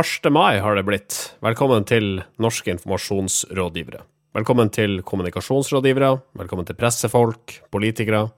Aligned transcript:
God 0.00 0.06
uh, 0.06 0.30
1. 0.30 0.32
mai 0.32 0.60
har 0.60 0.74
det 0.76 0.82
blitt. 0.86 1.14
Velkommen 1.44 1.84
til 1.84 2.22
Norske 2.40 2.70
informasjonsrådgivere. 2.72 4.00
Velkommen 4.32 4.70
til 4.72 5.02
kommunikasjonsrådgivere. 5.04 6.22
Velkommen 6.40 6.64
til 6.64 6.74
pressefolk, 6.74 7.58
politikere, 7.70 8.30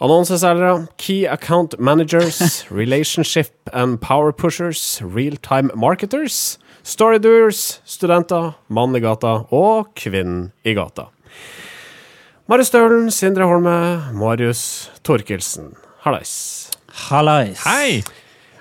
annonseselgere, 0.00 0.86
key 0.96 1.26
account 1.28 1.76
managers, 1.78 2.64
relationship 2.70 3.52
and 3.74 4.00
power 4.00 4.32
pushers, 4.32 5.02
real-time 5.02 5.68
marketers, 5.76 6.58
storydoers, 6.82 7.82
studenter, 7.84 8.54
mann 8.68 8.96
i 8.96 9.04
gata 9.04 9.42
og 9.52 9.92
kvinnen 10.00 10.52
i 10.64 10.72
gata. 10.72 11.10
Marius 12.48 12.72
Stølen, 12.72 13.10
Sindre 13.10 13.44
Holme, 13.44 13.76
Marius 14.16 14.88
Torkelsen. 15.04 15.74
Hallais. 16.06 16.70
Hallais. 17.10 17.60
Hei! 17.66 18.00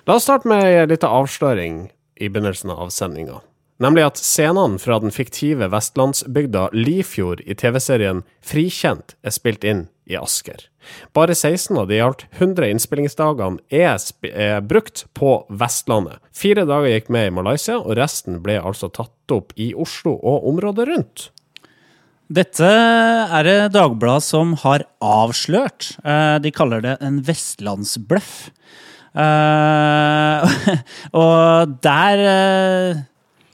La 0.05 0.19
oss 0.19 0.27
starte 0.27 0.51
med 0.51 0.65
en 0.83 0.89
liten 0.91 1.09
avsløring 1.09 1.85
i 2.15 2.29
begynnelsen 2.29 2.71
av 2.73 2.89
sendinga. 2.93 3.41
Nemlig 3.83 4.05
at 4.07 4.19
scenene 4.21 4.79
fra 4.79 5.01
den 5.03 5.11
fiktive 5.11 5.67
vestlandsbygda 5.73 6.69
Lifjord 6.71 7.41
i 7.43 7.57
TV-serien 7.59 8.21
Frikjent 8.39 9.17
er 9.19 9.35
spilt 9.35 9.67
inn 9.67 9.87
i 10.07 10.15
Asker. 10.15 10.69
Bare 11.17 11.35
16 11.35 11.75
av 11.81 11.89
de 11.89 11.97
i 11.97 12.03
alt 12.05 12.23
100 12.37 12.69
innspillingsdagene 12.71 13.59
er, 13.73 13.99
er 14.31 14.63
brukt 14.63 15.03
på 15.17 15.33
Vestlandet. 15.49 16.21
Fire 16.31 16.63
dager 16.69 16.93
gikk 16.93 17.11
med 17.11 17.27
i 17.27 17.35
Malaysia, 17.35 17.79
og 17.81 17.97
resten 17.99 18.39
ble 18.45 18.61
altså 18.61 18.87
tatt 18.93 19.35
opp 19.35 19.51
i 19.59 19.73
Oslo 19.75 20.15
og 20.21 20.47
området 20.53 20.87
rundt. 20.91 21.29
Dette 22.31 22.65
er 22.65 23.45
det 23.45 23.57
Dagbladet 23.75 24.23
som 24.25 24.55
har 24.63 24.87
avslørt. 25.03 25.91
Eh, 26.01 26.37
De 26.41 26.51
kaller 26.53 26.81
det 26.81 26.95
en 27.05 27.19
vestlandsbløff. 27.25 28.49
Eh, 29.15 30.55
og 31.23 31.75
der 31.85 32.21
uh, 32.27 33.03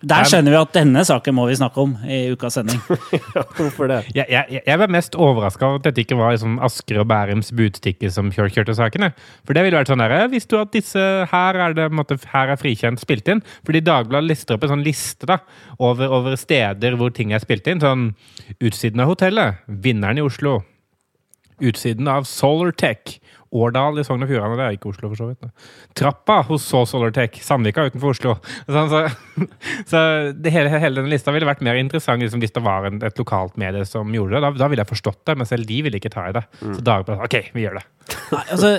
Der 0.02 0.26
skjønner 0.26 0.56
vi 0.56 0.58
at 0.58 0.72
denne 0.74 1.04
saken 1.06 1.36
må 1.38 1.44
vi 1.46 1.58
snakke 1.60 1.84
om 1.84 1.92
i 2.02 2.32
ukas 2.34 2.56
sending. 2.58 2.80
Hvorfor 3.58 3.92
det? 3.92 4.00
Jeg, 4.18 4.26
jeg, 4.34 4.64
jeg 4.66 4.82
var 4.82 4.90
mest 4.90 5.14
overraska 5.14 5.68
over 5.68 5.78
at 5.78 5.86
dette 5.86 6.02
ikke 6.02 6.18
var 6.18 6.34
liksom 6.34 6.56
Asker 6.66 7.04
og 7.04 7.06
Bærums 7.12 7.52
budstikke 7.54 8.10
som 8.10 8.32
kjørte 8.34 8.74
sakene. 8.74 9.12
For 9.46 9.54
det 9.54 9.68
ville 9.68 9.78
vært 9.78 9.92
sånn 9.94 10.02
der, 10.02 10.16
«Eh, 10.24 10.32
Visste 10.34 10.58
du 10.58 10.64
at 10.64 10.74
disse 10.74 11.06
her 11.30 11.62
er 11.68 11.78
det, 11.78 11.92
måtte, 11.94 12.18
her 12.34 12.56
er 12.56 12.58
frikjent 12.58 13.04
spilt 13.04 13.30
inn? 13.30 13.44
Fordi 13.68 13.84
Dagbladet 13.86 14.32
lister 14.32 14.58
opp 14.58 14.66
en 14.66 14.74
sånn 14.74 14.88
liste 14.88 15.30
da, 15.30 15.38
over, 15.78 16.10
over 16.10 16.40
steder 16.40 16.98
hvor 16.98 17.14
ting 17.14 17.36
er 17.38 17.46
spilt 17.46 17.70
inn. 17.70 17.84
Sånn 17.86 18.16
utsiden 18.58 19.06
av 19.06 19.14
hotellet. 19.14 19.62
Vinneren 19.70 20.18
i 20.18 20.26
Oslo. 20.26 20.64
Utsiden 21.62 22.10
av 22.10 22.26
Solartech. 22.26 23.20
Årdal 23.52 24.00
i 24.00 24.04
Sogn 24.08 24.24
og 24.24 24.30
Fjordane, 24.32 24.56
det 24.60 24.66
er 24.66 24.76
ikke 24.78 24.92
Oslo, 24.94 25.10
for 25.12 25.20
så 25.20 25.28
vidt. 25.28 25.68
Trappa 26.00 26.38
hos 26.48 26.64
Så 26.64 26.86
Solartech, 26.88 27.42
Sandvika 27.44 27.84
utenfor 27.90 28.14
Oslo. 28.16 28.36
Så, 28.64 28.86
så 28.92 29.02
så 29.92 30.04
det, 30.32 30.54
hele, 30.56 30.72
hele 30.72 31.02
denne 31.02 31.12
lista 31.12 31.34
ville 31.36 31.50
vært 31.50 31.64
mer 31.66 31.80
interessant 31.80 32.24
liksom, 32.24 32.44
hvis 32.44 32.56
det 32.56 32.64
var 32.64 32.88
en, 32.88 33.02
et 33.04 33.20
lokalt 33.20 33.60
medie 33.60 33.84
som 33.90 34.16
gjorde 34.16 34.38
det. 34.38 34.44
Da, 34.46 34.54
da 34.64 34.72
ville 34.72 34.86
jeg 34.86 34.94
forstått 34.94 35.24
det, 35.28 35.38
men 35.42 35.50
selv 35.50 35.68
de 35.68 35.82
ville 35.84 36.00
ikke 36.00 36.14
ta 36.14 36.30
i 36.30 36.36
det. 36.38 36.46
Så 36.62 36.80
Dagbladet 36.80 37.28
OK, 37.28 37.52
vi 37.56 37.68
gjør 37.68 37.82
det. 37.82 37.86
Nei, 38.32 38.44
altså, 38.56 38.74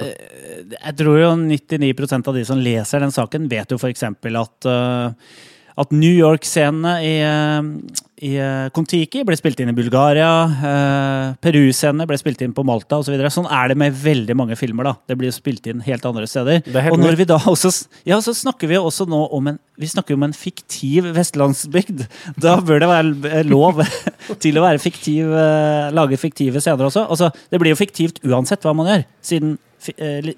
jeg 0.73 0.98
tror 0.98 1.20
jo 1.20 1.33
99% 1.45 2.33
av 2.33 2.39
de 2.39 2.45
som 2.48 2.61
leser 2.62 3.05
den 3.05 3.14
saken, 3.14 3.48
vet 3.53 3.73
jo 3.73 3.81
f.eks. 3.81 4.07
at 4.09 4.69
uh, 4.69 5.33
at 5.78 5.92
New 5.95 6.13
York-scenene 6.13 6.95
i, 7.07 7.13
uh, 7.24 8.02
i 8.23 8.33
uh, 8.36 8.69
Kon-Tiki 8.74 9.24
ble 9.27 9.36
spilt 9.39 9.63
inn 9.63 9.73
i 9.73 9.77
Bulgaria. 9.77 10.30
Uh, 10.63 11.27
Peru-scenene 11.42 12.07
ble 12.08 12.19
spilt 12.20 12.45
inn 12.45 12.55
på 12.57 12.64
Malta 12.67 13.01
osv. 13.01 13.11
Så 13.11 13.14
videre. 13.14 13.33
sånn 13.33 13.48
er 13.51 13.73
det 13.73 13.79
med 13.80 13.97
veldig 13.97 14.36
mange 14.39 14.58
filmer. 14.61 14.91
da. 14.91 14.95
Det 15.08 15.19
blir 15.20 15.35
spilt 15.35 15.67
inn 15.70 15.83
helt 15.86 16.07
andre 16.08 16.29
steder. 16.30 16.63
Er 16.67 16.89
helt 16.89 16.97
Og 16.97 17.02
når 17.02 17.19
vi 17.20 17.29
da 17.29 17.41
også, 17.41 17.73
ja, 18.08 18.20
så 18.24 18.35
snakker 18.36 18.70
vi 18.70 18.80
også 18.80 19.08
nå 19.11 19.27
om 19.33 19.52
en 19.55 19.61
vi 19.83 19.89
snakker 19.89 20.14
om 20.14 20.27
en 20.27 20.36
fiktiv 20.36 21.08
vestlandsbygd. 21.17 22.05
Da 22.41 22.58
bør 22.63 22.83
det 22.83 22.89
være 22.91 23.33
eh, 23.33 23.45
lov 23.48 23.80
til 24.42 24.61
å 24.61 24.68
fiktiv, 24.83 25.33
eh, 25.33 25.91
lage 25.95 26.18
fiktive 26.20 26.63
scener 26.63 26.86
også. 26.89 27.07
Altså, 27.08 27.33
det 27.51 27.61
blir 27.63 27.74
jo 27.74 27.80
fiktivt 27.80 28.23
uansett 28.29 28.63
hva 28.67 28.74
man 28.77 28.91
gjør. 28.91 29.07
Siden 29.24 29.57
eh, 29.57 29.72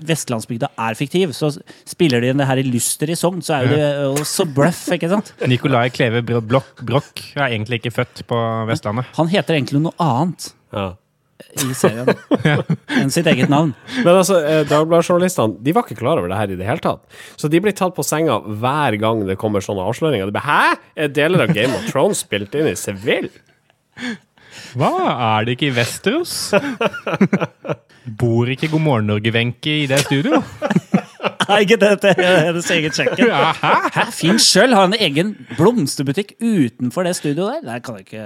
vestlandsbygda 0.09 0.71
er 0.87 0.97
fiktiv, 0.99 1.33
så 1.37 1.51
spiller 1.89 2.21
de 2.25 2.33
inn 2.33 2.41
det 2.41 2.47
her 2.49 2.61
i 2.63 2.67
Luster 2.67 3.11
i 3.13 3.17
Sogn, 3.19 3.43
så 3.45 3.59
er 3.59 3.69
jo 3.69 3.77
det 3.77 3.87
også 4.25 4.47
bluff, 4.57 4.83
ikke 4.97 5.11
sant? 5.13 5.33
Nicolai 5.51 5.89
Kleve 5.95 6.23
Bro- 6.25 6.65
Broch 6.83 7.25
er 7.37 7.49
egentlig 7.53 7.83
ikke 7.83 7.95
født 8.03 8.25
på 8.31 8.39
Vestlandet. 8.71 9.09
Han 9.19 9.29
heter 9.33 9.59
egentlig 9.59 9.83
noe 9.85 9.97
annet 10.03 10.53
Ja. 10.75 10.93
i 11.61 11.75
serien 11.77 12.09
enn 12.95 13.11
sitt 13.13 13.27
eget 13.31 13.51
navn. 13.53 13.73
Men 14.07 14.13
altså, 14.17 14.39
eh, 14.47 14.63
Dagbladet-journalistene 14.71 15.59
de 15.63 15.75
var 15.77 15.85
ikke 15.87 15.99
klar 16.01 16.19
over 16.19 16.31
det 16.31 16.39
her 16.39 16.53
i 16.55 16.59
det 16.59 16.67
hele 16.67 16.83
tatt. 16.83 17.03
Så 17.39 17.51
de 17.53 17.61
blir 17.63 17.75
tatt 17.77 17.95
på 17.97 18.05
senga 18.07 18.39
hver 18.43 18.97
gang 19.03 19.25
det 19.29 19.37
kommer 19.41 19.63
sånne 19.65 19.85
avsløringer. 19.91 20.31
De 20.31 20.35
bare, 20.39 20.47
Hæ? 20.47 20.79
Er 21.05 21.13
deler 21.15 21.45
av 21.47 21.53
Game 21.55 21.75
of 21.77 21.87
Thrones 21.91 22.23
spilt 22.25 22.55
inn 22.59 22.71
i 22.71 22.77
Seville? 22.79 23.31
Hva? 24.79 24.91
Er 25.39 25.47
det 25.47 25.57
ikke 25.57 25.71
i 25.71 25.75
Vesterås? 25.77 26.35
Bor 28.21 28.51
ikke 28.53 28.69
God 28.73 28.85
morgen 28.85 29.09
Norge-Wenche 29.09 29.83
i 29.83 29.87
det 29.91 30.03
studio? 30.05 30.43
Nei, 31.49 31.59
ikke 31.65 31.77
dette 31.81 32.13
er 32.15 32.47
hennes 32.49 32.71
eget 32.73 32.97
kjøkken. 32.97 33.31
Hæ? 33.61 34.05
Finn 34.17 34.41
sjøl 34.41 34.75
har 34.77 34.89
en 34.89 34.97
egen 34.97 35.35
blomsterbutikk 35.59 36.35
utenfor 36.41 37.05
det 37.09 37.15
studioet 37.19 37.65
der? 37.65 37.75
Det 37.75 37.85
kan 37.85 37.99
jeg 38.01 38.07
ikke, 38.09 38.25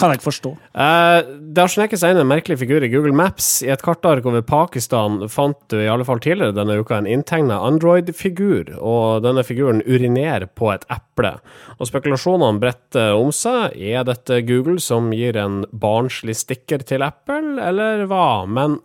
kan 0.00 0.12
jeg 0.12 0.20
ikke 0.20 0.28
forstå. 0.30 0.52
Eh, 0.84 1.30
seg 1.70 2.14
inn 2.14 2.22
en 2.22 2.30
merkelig 2.30 2.58
figur 2.62 2.84
i 2.84 2.90
Google 2.92 3.14
Maps. 3.16 3.60
I 3.62 3.70
et 3.74 3.84
kartark 3.84 4.26
over 4.26 4.42
Pakistan 4.46 5.20
fant 5.32 5.58
du 5.72 5.78
i 5.80 5.88
alle 5.90 6.06
fall 6.08 6.22
tidligere 6.24 6.56
denne 6.56 6.78
uka 6.80 6.98
en 6.98 7.08
inntegna 7.10 7.60
Android-figur, 7.68 8.74
og 8.80 9.22
denne 9.26 9.44
figuren 9.46 9.84
urinerer 9.84 10.48
på 10.48 10.72
et 10.74 10.86
eple. 10.92 11.36
Og 11.78 11.90
spekulasjonene 11.90 12.62
bretter 12.62 13.14
om 13.18 13.32
seg. 13.34 13.76
Er 13.76 14.06
dette 14.08 14.42
Google 14.48 14.80
som 14.82 15.12
gir 15.14 15.38
en 15.40 15.64
barnslig 15.70 16.38
stikker 16.40 16.86
til 16.88 17.04
Apple, 17.06 17.58
eller 17.60 18.06
hva? 18.10 18.46
Men 18.48 18.80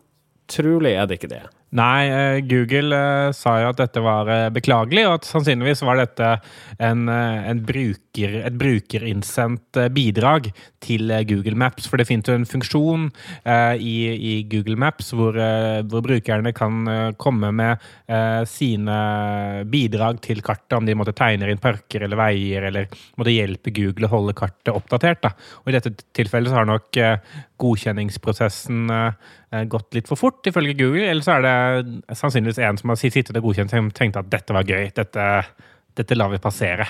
trolig 0.51 0.97
er 0.99 1.07
det 1.07 1.21
ikke 1.21 1.31
det. 1.31 1.45
Nei, 1.75 2.07
eh, 2.07 2.39
Google 2.47 2.95
eh, 2.95 3.33
sa 3.35 3.57
jo 3.59 3.71
at 3.73 3.79
dette 3.81 3.99
var 4.03 4.29
eh, 4.31 4.47
beklagelig, 4.53 5.03
og 5.09 5.17
at 5.17 5.27
sannsynligvis 5.27 5.83
var 5.83 5.99
dette 5.99 6.29
en, 6.79 7.09
en 7.11 7.61
bruker, 7.67 8.37
et 8.47 8.55
brukerinnsendt 8.55 9.81
bidrag 9.91 10.47
til 10.85 11.11
Google 11.27 11.57
Maps. 11.59 11.89
For 11.89 11.99
det 11.99 12.07
finnes 12.07 12.29
jo 12.29 12.37
en 12.37 12.47
funksjon 12.47 13.09
i, 13.81 13.95
i 14.13 14.33
Google 14.47 14.77
Maps 14.79 15.09
hvor, 15.17 15.35
hvor 15.89 16.03
brukerne 16.05 16.53
kan 16.55 16.85
komme 17.19 17.49
med 17.55 17.81
sine 18.47 18.97
bidrag 19.71 20.21
til 20.23 20.43
kartet, 20.45 20.77
om 20.77 20.87
de 20.87 20.95
måtte 20.95 21.15
tegne 21.17 21.49
inn 21.51 21.61
parker 21.61 22.05
eller 22.05 22.19
veier, 22.19 22.69
eller 22.69 22.87
måtte 23.19 23.33
hjelpe 23.33 23.73
Google 23.75 24.07
å 24.07 24.13
holde 24.13 24.37
kartet 24.37 24.75
oppdatert. 24.75 25.25
Da. 25.25 25.33
Og 25.63 25.71
I 25.73 25.77
dette 25.79 25.95
tilfellet 26.15 26.53
så 26.53 26.61
har 26.61 26.69
nok 26.69 27.01
godkjenningsprosessen 27.65 28.93
gått 29.71 29.95
litt 29.95 30.09
for 30.11 30.19
fort, 30.19 30.43
ifølge 30.47 30.77
Google. 30.77 31.07
Eller 31.09 31.25
så 31.25 31.37
er 31.37 31.45
det 31.45 31.57
sannsynligvis 32.13 32.59
en 32.63 32.79
som 32.79 32.91
har 32.91 32.99
sittet 32.99 33.35
og 33.35 33.47
godkjent 33.47 33.73
og 33.77 33.93
tenkte 33.97 34.21
at 34.23 34.31
dette 34.31 34.55
var 34.55 34.67
gøy. 34.67 34.89
Dette, 34.95 35.27
dette 35.97 36.17
lar 36.17 36.33
vi 36.33 36.41
passere. 36.43 36.87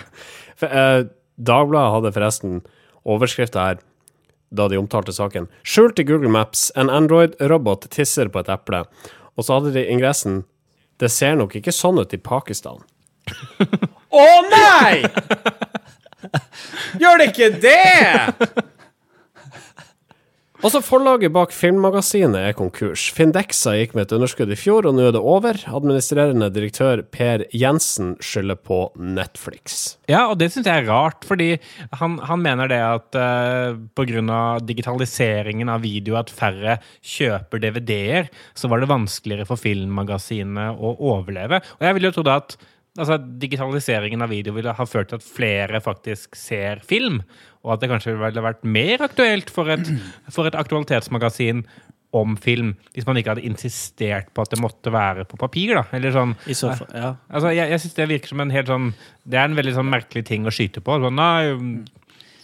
For, 0.59 0.71
eh, 0.71 1.05
Dagbladet 1.35 1.91
hadde 1.97 2.13
forresten 2.15 2.59
overskrifta 3.05 3.67
her 3.67 3.79
da 4.55 4.67
de 4.71 4.79
omtalte 4.79 5.11
saken. 5.15 5.49
Skjult 5.67 5.99
i 5.99 6.05
Google 6.07 6.31
Maps, 6.31 6.69
en 6.79 6.89
Android-robot 6.89 7.89
tisser 7.91 8.29
på 8.31 8.39
et 8.39 8.51
eple. 8.53 8.85
Og 9.35 9.43
så 9.43 9.57
hadde 9.57 9.73
de 9.75 9.87
ingressen 9.91 10.43
Det 10.95 11.09
ser 11.11 11.35
nok 11.35 11.57
ikke 11.59 11.73
sånn 11.75 11.99
ut 11.99 12.13
i 12.15 12.17
Pakistan. 12.23 12.77
Å 14.15 14.27
nei! 14.47 15.03
Gjør 17.01 17.19
det 17.19 17.27
ikke 17.33 17.49
det?! 17.59 18.71
Også 20.63 20.79
forlaget 20.79 21.33
bak 21.35 21.51
Filmmagasinet 21.51 22.37
er 22.39 22.53
konkurs. 22.55 23.09
Findexa 23.11 23.73
gikk 23.75 23.95
med 23.95 24.05
et 24.05 24.13
underskudd 24.15 24.53
i 24.53 24.57
fjor, 24.59 24.87
og 24.87 24.95
nå 24.95 25.09
er 25.09 25.15
det 25.15 25.19
over. 25.19 25.59
Administrerende 25.67 26.47
direktør 26.53 27.01
Per 27.11 27.43
Jensen 27.51 28.13
skylder 28.23 28.59
på 28.63 28.77
Netflix. 28.95 29.97
Ja, 30.07 30.29
og 30.31 30.39
det 30.39 30.53
syns 30.53 30.69
jeg 30.69 30.85
er 30.85 30.87
rart, 30.87 31.27
fordi 31.27 31.57
han, 31.99 32.15
han 32.23 32.43
mener 32.45 32.71
det 32.71 32.79
at 32.79 33.19
uh, 33.19 33.75
pga. 33.99 34.43
digitaliseringen 34.63 35.73
av 35.73 35.83
video, 35.83 36.15
at 36.21 36.31
færre 36.31 36.77
kjøper 37.03 37.65
DVD-er, 37.65 38.31
så 38.55 38.71
var 38.71 38.79
det 38.79 38.91
vanskeligere 38.93 39.49
for 39.49 39.59
filmmagasinet 39.59 40.79
å 40.79 40.95
overleve. 41.11 41.59
Og 41.79 41.85
jeg 41.89 41.99
ville 41.99 42.13
jo 42.13 42.17
trodd 42.21 42.31
at 42.31 42.57
altså, 42.99 43.19
digitaliseringen 43.43 44.23
av 44.23 44.31
video 44.31 44.55
ville 44.55 44.73
ha 44.75 44.87
ført 44.87 45.11
til 45.11 45.19
at 45.19 45.27
flere 45.27 45.81
faktisk 45.83 46.37
ser 46.39 46.81
film, 46.85 47.21
og 47.65 47.73
at 47.73 47.81
det 47.81 47.89
kanskje 47.89 48.13
ville 48.19 48.45
vært 48.45 48.63
mer 48.63 49.01
aktuelt 49.07 49.49
for 49.53 49.71
et, 49.73 49.89
for 50.29 50.47
et 50.47 50.57
aktualitetsmagasin 50.57 51.65
om 52.15 52.37
film, 52.39 52.71
hvis 52.95 53.07
man 53.07 53.17
ikke 53.19 53.33
hadde 53.33 53.43
insistert 53.47 54.29
på 54.31 54.45
at 54.45 54.53
det 54.53 54.61
måtte 54.63 54.93
være 54.93 55.25
på 55.27 55.39
papir. 55.41 55.73
da, 55.75 55.83
eller 55.97 56.13
sånn. 56.15 56.35
Så 56.47 56.71
fall, 56.79 56.93
ja. 56.95 57.11
Altså, 57.27 57.51
jeg, 57.51 57.73
jeg 57.73 57.83
synes 57.83 57.97
Det 57.97 58.07
virker 58.13 58.31
som 58.31 58.43
en 58.45 58.53
helt 58.53 58.71
sånn 58.71 58.85
Det 59.25 59.39
er 59.41 59.49
en 59.49 59.57
veldig 59.57 59.73
sånn 59.75 59.91
merkelig 59.91 60.23
ting 60.29 60.47
å 60.47 60.53
skyte 60.53 60.83
på. 60.85 60.99
Sånn, 61.03 61.19
nei, 61.19 61.81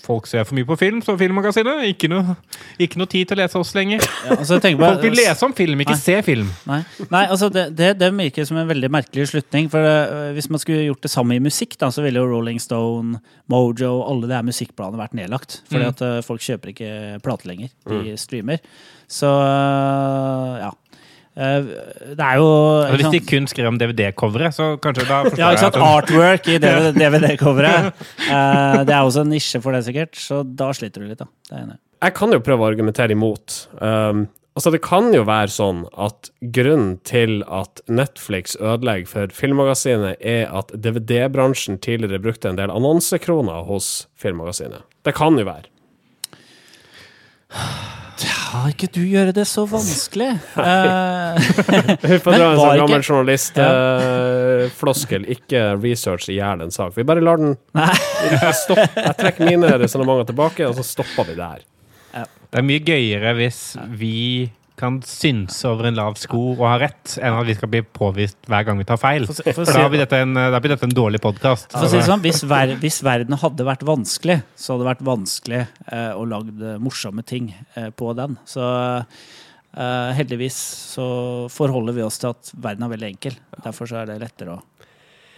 folk 0.06 0.26
ser 0.28 0.44
for 0.48 0.58
mye 0.58 0.66
på 0.66 0.76
film, 0.80 1.02
så 1.06 1.14
Filmmagasinet. 1.20 1.84
Ikke 1.92 2.10
noe, 2.12 2.36
ikke 2.82 2.98
noe 3.02 3.10
tid 3.12 3.28
til 3.30 3.38
å 3.38 3.42
lese 3.44 3.60
oss 3.60 3.74
lenger. 3.78 4.02
Ja, 4.28 4.36
altså, 4.38 4.58
på- 4.64 4.72
Folk 4.82 5.02
vil 5.06 5.16
lese 5.18 5.46
om 5.46 5.54
film, 5.54 5.80
ikke 5.84 5.94
Nei. 5.96 6.02
se 6.02 6.16
film. 6.26 6.50
Nei, 6.68 6.80
Nei 7.12 7.24
altså 7.28 7.50
det, 7.54 7.68
det, 7.78 7.92
det 8.00 8.12
virker 8.18 8.46
som 8.50 8.58
en 8.58 8.68
veldig 8.70 8.90
merkelig 8.92 9.28
slutning. 9.32 9.70
For 9.74 9.80
uh, 9.86 10.32
Hvis 10.36 10.50
man 10.50 10.60
skulle 10.64 10.88
gjort 10.88 11.02
det 11.06 11.12
samme 11.14 11.36
i 11.38 11.44
musikk, 11.44 11.78
da, 11.82 11.90
så 11.94 12.02
ville 12.06 12.20
jo 12.22 12.30
Rolling 12.32 12.60
Stone, 12.62 13.20
Mojo, 13.52 13.94
alle 14.10 14.28
de 14.30 14.38
her 14.38 14.44
musikkbladene 14.48 15.02
vært 15.02 15.18
nedlagt. 15.22 15.62
Fordi 15.70 15.84
Mm. 15.86 15.90
at 15.94 16.02
uh, 16.02 16.22
folk 16.26 16.42
kjøper 16.42 16.74
ikke 16.74 16.92
plate 17.24 17.46
lenger. 17.50 17.70
De 17.90 18.18
streamer. 18.18 18.60
Så 19.12 19.28
uh, 19.28 20.58
ja. 20.66 20.72
Eh, 21.32 21.68
det 22.12 22.26
er 22.26 22.40
jo 22.42 22.48
hvis 22.92 23.06
de 23.06 23.22
sant? 23.22 23.30
kun 23.30 23.48
skrev 23.48 23.70
om 23.70 23.78
DVD-coveret, 23.80 24.56
så 24.56 24.74
kanskje 24.84 25.06
da 25.08 25.22
forstår 25.30 25.40
ja, 25.40 25.52
ikke 25.56 25.64
sant? 25.64 25.78
jeg 25.78 25.84
at 25.84 25.96
Artwork 25.96 26.50
i 26.52 26.58
DVD-coveret. 26.60 27.92
Eh, 28.32 28.84
det 28.88 28.94
er 28.96 29.04
også 29.04 29.26
en 29.26 29.32
nisje 29.34 29.60
for 29.60 29.76
det, 29.76 29.82
sikkert. 29.84 30.16
Så 30.16 30.42
da 30.46 30.70
sliter 30.76 31.04
du 31.04 31.10
litt, 31.10 31.20
da. 31.20 31.28
Det 31.50 31.56
er 31.56 31.60
jeg 31.60 31.66
enig. 31.66 31.80
Jeg 32.02 32.14
kan 32.18 32.32
jo 32.34 32.40
prøve 32.44 32.64
å 32.64 32.70
argumentere 32.72 33.14
imot. 33.14 33.58
Um, 33.78 34.24
altså 34.56 34.72
Det 34.74 34.80
kan 34.86 35.10
jo 35.14 35.26
være 35.28 35.52
sånn 35.52 35.84
at 36.00 36.32
grunnen 36.56 36.96
til 37.08 37.42
at 37.52 37.84
Netflix 37.92 38.56
ødelegger 38.56 39.10
for 39.12 39.36
Filmmagasinet, 39.36 40.16
er 40.24 40.48
at 40.48 40.72
DVD-bransjen 40.72 41.82
tidligere 41.84 42.24
brukte 42.24 42.54
en 42.54 42.62
del 42.62 42.74
annonsekroner 42.74 43.68
hos 43.68 44.08
Filmmagasinet. 44.22 44.88
Det 45.06 45.16
kan 45.18 45.38
jo 45.38 45.46
være. 45.50 45.68
Ja, 48.52 48.66
ikke 48.68 48.88
du 48.92 49.00
gjøre 49.08 49.32
det 49.36 49.46
så 49.48 49.64
vanskelig. 49.70 50.34
Huff 50.58 51.70
Vi 52.04 52.18
får 52.20 52.32
dra 52.36 52.48
en 52.50 52.58
sånn 52.60 52.80
gammel 52.82 53.02
journalistfloskel. 53.06 55.24
ikke 55.38 55.62
research 55.80 56.28
i 56.30 56.34
hjel 56.36 56.62
en 56.66 56.72
sak. 56.76 56.92
Vi 56.98 57.04
bare 57.08 57.22
lar 57.24 57.38
den 57.40 57.56
stoppe. 58.60 58.90
Jeg 58.98 59.16
trekker 59.22 59.46
mine 59.48 59.72
resonnementer 59.80 60.26
tilbake, 60.34 60.68
og 60.68 60.76
så 60.76 60.84
stopper 60.84 61.24
vi 61.32 61.36
der. 61.40 61.60
Det 62.52 62.60
er 62.60 62.66
mye 62.68 62.84
gøyere 62.84 63.32
hvis 63.38 63.62
vi 63.96 64.52
kan 64.82 64.98
synse 65.06 65.68
over 65.70 65.88
en 65.90 65.98
lav 65.98 66.18
sko 66.20 66.40
og 66.56 66.64
ha 66.66 66.76
rett, 66.82 67.16
enn 67.22 67.38
at 67.38 67.48
vi 67.48 67.56
skal 67.58 67.70
bli 67.72 67.84
påvist 67.86 68.50
hver 68.50 68.66
gang 68.68 68.80
vi 68.82 68.88
tar 68.90 69.00
feil. 69.02 69.28
For, 69.30 69.42
for, 69.46 69.68
For 69.70 69.78
da 69.78 69.92
blir 69.92 70.04
dette 70.04 70.22
en, 70.26 70.34
da 70.36 70.62
blir 70.62 70.74
dette 70.74 70.88
en 70.90 70.96
dårlig 70.98 71.22
podkast. 71.24 71.76
si 71.78 72.02
sånn, 72.08 72.24
hvis, 72.26 72.44
ver, 72.50 72.76
hvis 72.82 73.02
verden 73.06 73.38
hadde 73.42 73.68
vært 73.68 73.86
vanskelig, 73.88 74.42
så 74.56 74.74
hadde 74.74 74.86
det 74.86 74.90
vært 74.92 75.06
vanskelig 75.12 75.62
eh, 75.62 76.12
å 76.18 76.26
lage 76.30 76.76
morsomme 76.82 77.26
ting 77.28 77.52
eh, 77.76 77.92
på 77.94 78.12
den. 78.18 78.40
Så 78.50 78.66
eh, 78.66 80.12
heldigvis 80.18 80.60
så 80.96 81.08
forholder 81.54 81.98
vi 81.98 82.06
oss 82.08 82.22
til 82.22 82.34
at 82.34 82.54
verden 82.58 82.88
er 82.88 82.96
veldig 82.96 83.12
enkel. 83.14 83.40
Derfor 83.62 83.90
så 83.92 84.02
er 84.02 84.12
det 84.12 84.22
lettere 84.24 84.58
å, 84.58 84.88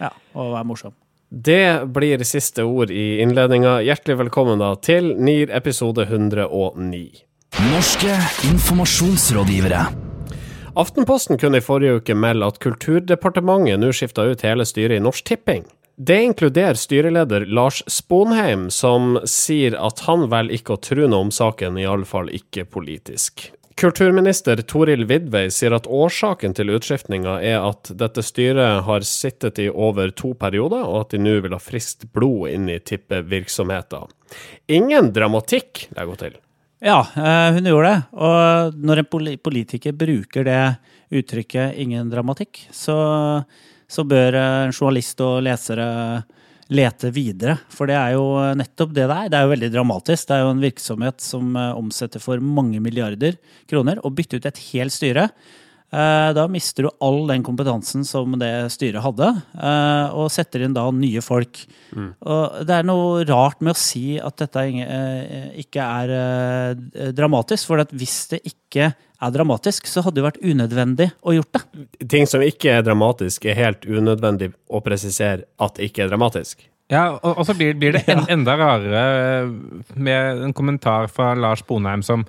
ja, 0.00 0.12
å 0.34 0.50
være 0.56 0.70
morsom. 0.72 0.96
Det 1.34 1.86
blir 1.90 2.22
siste 2.28 2.62
ord 2.62 2.92
i 2.94 3.18
innledninga. 3.24 3.80
Hjertelig 3.82 4.20
velkommen 4.20 4.60
da 4.62 4.74
til 4.78 5.16
NIR 5.18 5.50
episode 5.56 6.06
109. 6.06 7.24
Norske 7.62 8.10
informasjonsrådgivere. 8.44 9.86
Aftenposten 10.74 11.38
kunne 11.38 11.60
i 11.60 11.62
forrige 11.62 12.00
uke 12.00 12.16
melde 12.18 12.48
at 12.50 12.58
Kulturdepartementet 12.58 13.78
nå 13.78 13.92
skifta 13.94 14.24
ut 14.26 14.42
hele 14.42 14.66
styret 14.66 14.98
i 14.98 15.02
Norsk 15.02 15.22
Tipping. 15.28 15.62
Det 15.94 16.16
inkluderer 16.22 16.74
styreleder 16.74 17.46
Lars 17.46 17.84
Sponheim, 17.86 18.66
som 18.74 19.20
sier 19.30 19.78
at 19.78 20.02
han 20.08 20.26
velger 20.32 20.58
ikke 20.58 20.74
å 20.74 20.82
tro 20.82 21.06
noe 21.06 21.28
om 21.28 21.30
saken, 21.30 21.78
i 21.78 21.86
alle 21.86 22.08
fall 22.10 22.32
ikke 22.34 22.66
politisk. 22.66 23.52
Kulturminister 23.78 24.58
Toril 24.66 25.06
Vidvei 25.06 25.46
sier 25.54 25.78
at 25.78 25.86
årsaken 25.86 26.58
til 26.58 26.74
utskiftninga 26.74 27.38
er 27.38 27.62
at 27.62 27.92
dette 27.94 28.22
styret 28.26 28.82
har 28.88 29.06
sittet 29.06 29.62
i 29.62 29.68
over 29.70 30.10
to 30.10 30.34
perioder, 30.34 30.82
og 30.82 31.04
at 31.04 31.14
de 31.14 31.22
nå 31.22 31.38
vil 31.46 31.54
ha 31.54 31.62
friskt 31.62 32.10
blod 32.10 32.50
inn 32.50 32.66
i 32.66 32.80
tippevirksomheten. 32.82 34.10
Ingen 34.74 35.14
dramatikk, 35.14 35.86
legger 35.94 36.10
hun 36.10 36.26
til. 36.26 36.40
Ja, 36.84 37.00
eh, 37.16 37.54
hun 37.54 37.64
gjorde 37.64 37.88
det. 37.88 38.00
Og 38.12 38.74
når 38.76 39.00
en 39.00 39.38
politiker 39.40 39.94
bruker 39.96 40.44
det 40.44 40.76
uttrykket 41.16 41.78
'ingen 41.80 42.10
dramatikk', 42.12 42.66
så, 42.70 42.96
så 43.88 44.04
bør 44.04 44.36
eh, 44.36 44.66
en 44.66 44.72
journalist 44.72 45.20
og 45.24 45.40
lesere 45.46 45.86
lete 46.68 47.08
videre. 47.08 47.56
For 47.72 47.88
det 47.88 47.96
er 47.96 48.12
jo 48.18 48.26
nettopp 48.60 48.92
det 48.92 49.08
det 49.08 49.16
er. 49.16 49.30
Det 49.32 49.38
er 49.38 49.46
jo 49.46 49.54
veldig 49.54 49.72
dramatisk. 49.72 50.28
Det 50.28 50.36
er 50.36 50.44
jo 50.44 50.52
en 50.52 50.60
virksomhet 50.60 51.24
som 51.24 51.56
eh, 51.56 51.72
omsetter 51.72 52.20
for 52.20 52.36
mange 52.40 52.80
milliarder 52.84 53.38
kroner. 53.66 54.04
Å 54.04 54.12
bytte 54.12 54.36
ut 54.36 54.46
et 54.52 54.62
helt 54.74 54.92
styre 54.92 55.30
da 55.94 56.48
mister 56.50 56.86
du 56.86 56.90
all 57.04 57.20
den 57.28 57.44
kompetansen 57.46 58.02
som 58.04 58.32
det 58.40 58.50
styret 58.74 59.04
hadde, 59.04 59.28
eh, 59.54 60.16
og 60.16 60.32
setter 60.32 60.64
inn 60.64 60.74
da 60.74 60.88
nye 60.90 61.22
folk. 61.22 61.60
Og 61.94 62.66
det 62.66 62.78
er 62.80 62.88
noe 62.88 63.22
rart 63.28 63.62
med 63.62 63.74
å 63.74 63.78
si 63.78 64.16
at 64.18 64.40
dette 64.42 64.64
eh, 64.82 65.52
ikke 65.62 65.86
er 66.00 66.14
eh, 66.18 67.12
dramatisk, 67.14 67.70
for 67.70 67.84
at 67.84 67.94
hvis 67.94 68.16
det 68.32 68.42
ikke 68.42 68.90
er 68.94 69.32
dramatisk, 69.34 69.86
så 69.86 70.02
hadde 70.04 70.18
det 70.18 70.26
vært 70.26 70.42
unødvendig 70.42 71.10
å 71.22 71.36
gjort 71.36 71.56
det. 71.56 71.86
Ting 72.10 72.26
som 72.26 72.42
ikke 72.44 72.78
er 72.78 72.86
dramatisk, 72.86 73.46
er 73.46 73.60
helt 73.60 73.86
unødvendig 73.86 74.50
å 74.66 74.82
presisere 74.84 75.46
at 75.62 75.78
ikke 75.82 76.04
er 76.04 76.12
dramatisk. 76.12 76.66
Ja, 76.92 77.14
og, 77.16 77.38
og 77.38 77.46
så 77.48 77.54
blir, 77.56 77.76
blir 77.80 77.96
det 77.96 78.04
en, 78.12 78.26
enda 78.34 78.58
rarere 78.60 79.46
med 79.96 80.42
en 80.48 80.56
kommentar 80.56 81.08
fra 81.12 81.32
Lars 81.38 81.64
Bonheim 81.66 82.04
som, 82.04 82.26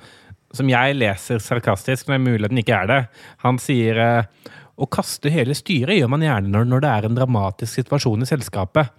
som 0.57 0.69
jeg 0.71 0.97
leser 0.97 1.41
sarkastisk, 1.43 2.09
men 2.11 2.25
mulig 2.25 2.49
den 2.49 2.61
ikke 2.61 2.83
er 2.83 2.91
det. 2.91 3.01
Han 3.45 3.59
sier 3.61 3.99
eh, 4.01 4.53
å 4.75 4.87
kaste 4.91 5.31
hele 5.31 5.55
styret 5.55 5.99
gjør 5.99 6.11
man 6.11 6.23
gjerne 6.25 6.51
når, 6.51 6.69
når 6.71 6.83
det 6.83 6.91
er 6.91 7.07
en 7.07 7.17
dramatisk 7.17 7.81
situasjon 7.81 8.25
i 8.25 8.29
selskapet. 8.29 8.93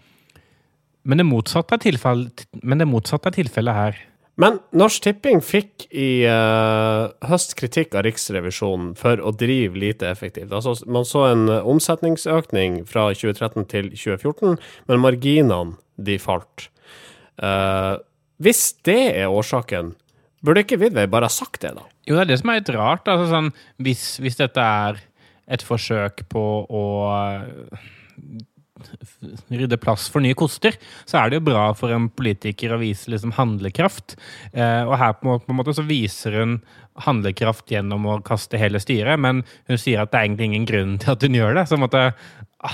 Men 1.07 1.21
det 1.21 1.29
motsatte 1.29 1.77
er 1.77 1.85
tilfellet, 1.85 2.47
men 2.67 2.83
det 2.83 2.87
er 2.89 3.77
her. 3.77 3.99
Men 4.37 4.59
Norsk 4.77 5.07
Tipping 5.07 5.39
fikk 5.41 5.87
i 5.97 6.27
uh, 6.29 7.09
høst 7.25 7.55
kritikk 7.57 7.95
av 7.97 8.05
Riksrevisjonen 8.05 8.91
for 8.99 9.21
å 9.25 9.33
drive 9.33 9.79
lite 9.81 10.11
effektivt. 10.11 10.53
Altså, 10.53 10.75
man 10.93 11.09
så 11.09 11.25
en 11.31 11.47
omsetningsøkning 11.49 12.83
fra 12.91 13.09
2013 13.17 13.65
til 13.73 13.89
2014, 13.95 14.59
men 14.91 15.01
marginene 15.01 15.79
de 15.97 16.19
falt. 16.21 16.69
Uh, 17.41 17.97
hvis 18.37 18.75
det 18.85 19.01
er 19.17 19.33
årsaken, 19.33 19.95
burde 20.47 20.65
ikke 20.65 20.81
Vidvei 20.81 21.07
bare 21.11 21.29
ha 21.29 21.33
sagt 21.33 21.63
det, 21.65 21.75
da? 21.77 21.85
Jo, 22.07 22.17
det 22.17 22.25
er 22.25 22.33
det 22.33 22.41
som 22.41 22.53
er 22.53 22.61
litt 22.61 22.73
rart. 22.77 23.11
Altså, 23.11 23.29
sånn, 23.33 23.53
hvis, 23.83 24.09
hvis 24.23 24.39
dette 24.41 24.63
er 24.63 25.03
et 25.47 25.63
forsøk 25.63 26.25
på 26.33 26.45
å 26.65 26.85
eh, 27.15 27.87
rydde 29.53 29.79
plass 29.81 30.09
for 30.13 30.25
nye 30.25 30.37
koster, 30.39 30.77
så 31.09 31.21
er 31.21 31.31
det 31.31 31.41
jo 31.41 31.47
bra 31.49 31.69
for 31.79 31.95
en 31.95 32.09
politiker 32.13 32.75
å 32.75 32.81
vise 32.81 33.11
liksom 33.13 33.35
handlekraft. 33.37 34.17
Eh, 34.53 34.83
og 34.85 34.97
her 35.01 35.15
på, 35.21 35.39
på 35.43 35.55
en 35.55 35.61
måte 35.61 35.77
så 35.77 35.87
viser 35.87 36.41
hun 36.41 36.59
handlekraft 37.07 37.71
gjennom 37.73 38.09
å 38.09 38.19
kaste 38.25 38.61
hele 38.61 38.81
styret, 38.83 39.21
men 39.21 39.45
hun 39.69 39.81
sier 39.81 40.03
at 40.03 40.13
det 40.13 40.21
er 40.21 40.29
egentlig 40.29 40.51
ingen 40.51 40.69
grunn 40.69 40.99
til 41.03 41.15
at 41.15 41.27
hun 41.27 41.39
gjør 41.39 41.59
det. 41.59 41.67
Så 41.71 41.81
måte 41.81 42.09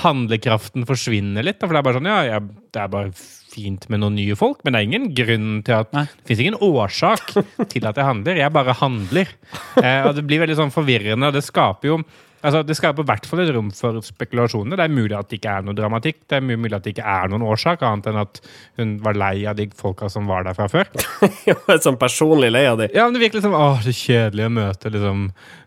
handlekraften 0.02 0.87
forsvinner 0.88 1.44
litt. 1.46 1.61
For 1.62 1.75
det 1.75 1.82
er 1.82 1.88
bare 1.88 2.00
sånn, 2.00 2.11
ja, 2.11 2.20
ja, 2.28 2.42
det 2.42 2.82
er 2.82 2.92
bare 2.92 3.14
fint 3.52 3.87
med 3.92 4.02
noen 4.02 4.16
nye 4.18 4.37
folk, 4.38 4.62
men 4.64 4.75
det 4.75 4.80
er 4.80 4.88
ingen 4.88 5.09
grunn 5.16 5.49
til 5.66 5.78
at 5.78 5.94
Nei. 5.97 6.06
Det 6.23 6.32
fins 6.32 6.42
ingen 6.44 6.59
årsak 6.64 7.35
til 7.73 7.88
at 7.88 7.99
jeg 8.00 8.09
handler, 8.09 8.40
jeg 8.40 8.56
bare 8.59 8.76
handler. 8.82 9.32
Eh, 9.82 10.04
og 10.06 10.12
det 10.14 10.23
blir 10.28 10.42
veldig 10.42 10.54
sånn 10.59 10.71
forvirrende, 10.75 11.30
og 11.30 11.35
det 11.35 11.40
skaper 11.42 11.88
jo 11.88 11.94
Altså, 12.42 12.62
Det 12.66 12.76
skaper 12.78 13.04
i 13.04 13.11
hvert 13.11 13.26
fall 13.28 13.42
et 13.44 13.52
rom 13.54 13.70
for 13.75 14.02
spekulasjoner. 14.04 14.78
Det 14.78 14.84
er 14.84 14.94
mulig 14.94 15.16
at 15.18 15.30
det 15.30 15.38
ikke 15.38 15.56
er 15.58 15.66
noe 15.66 15.78
dramatikk. 15.78 16.22
Det 16.30 16.38
er 16.38 16.44
mulig 16.46 16.75
at 16.75 16.84
det 16.84 16.94
ikke 16.96 17.06
er 17.14 17.30
noen 17.32 17.46
årsak, 17.46 17.84
annet 17.87 18.08
enn 18.11 18.20
at 18.22 18.40
hun 18.80 18.94
var 19.04 19.18
lei 19.18 19.34
av 19.49 19.58
de 19.58 19.68
folka 19.78 20.11
som 20.12 20.28
var 20.30 20.46
der 20.46 20.56
fra 20.58 20.68
før. 20.72 20.90
Sånn 21.87 22.00
personlig 22.00 22.52
lei 22.52 22.64
av 22.68 22.80
de. 22.82 22.90
Ja, 22.94 23.06
men 23.06 23.16
det 23.16 23.25
virker 23.25 23.40
liksom 23.40 23.56
åh, 23.56 23.82
er 23.82 23.96
kjedelig 23.96 24.49
å 24.49 24.54
møte 24.58 24.92
liksom, 24.92 25.25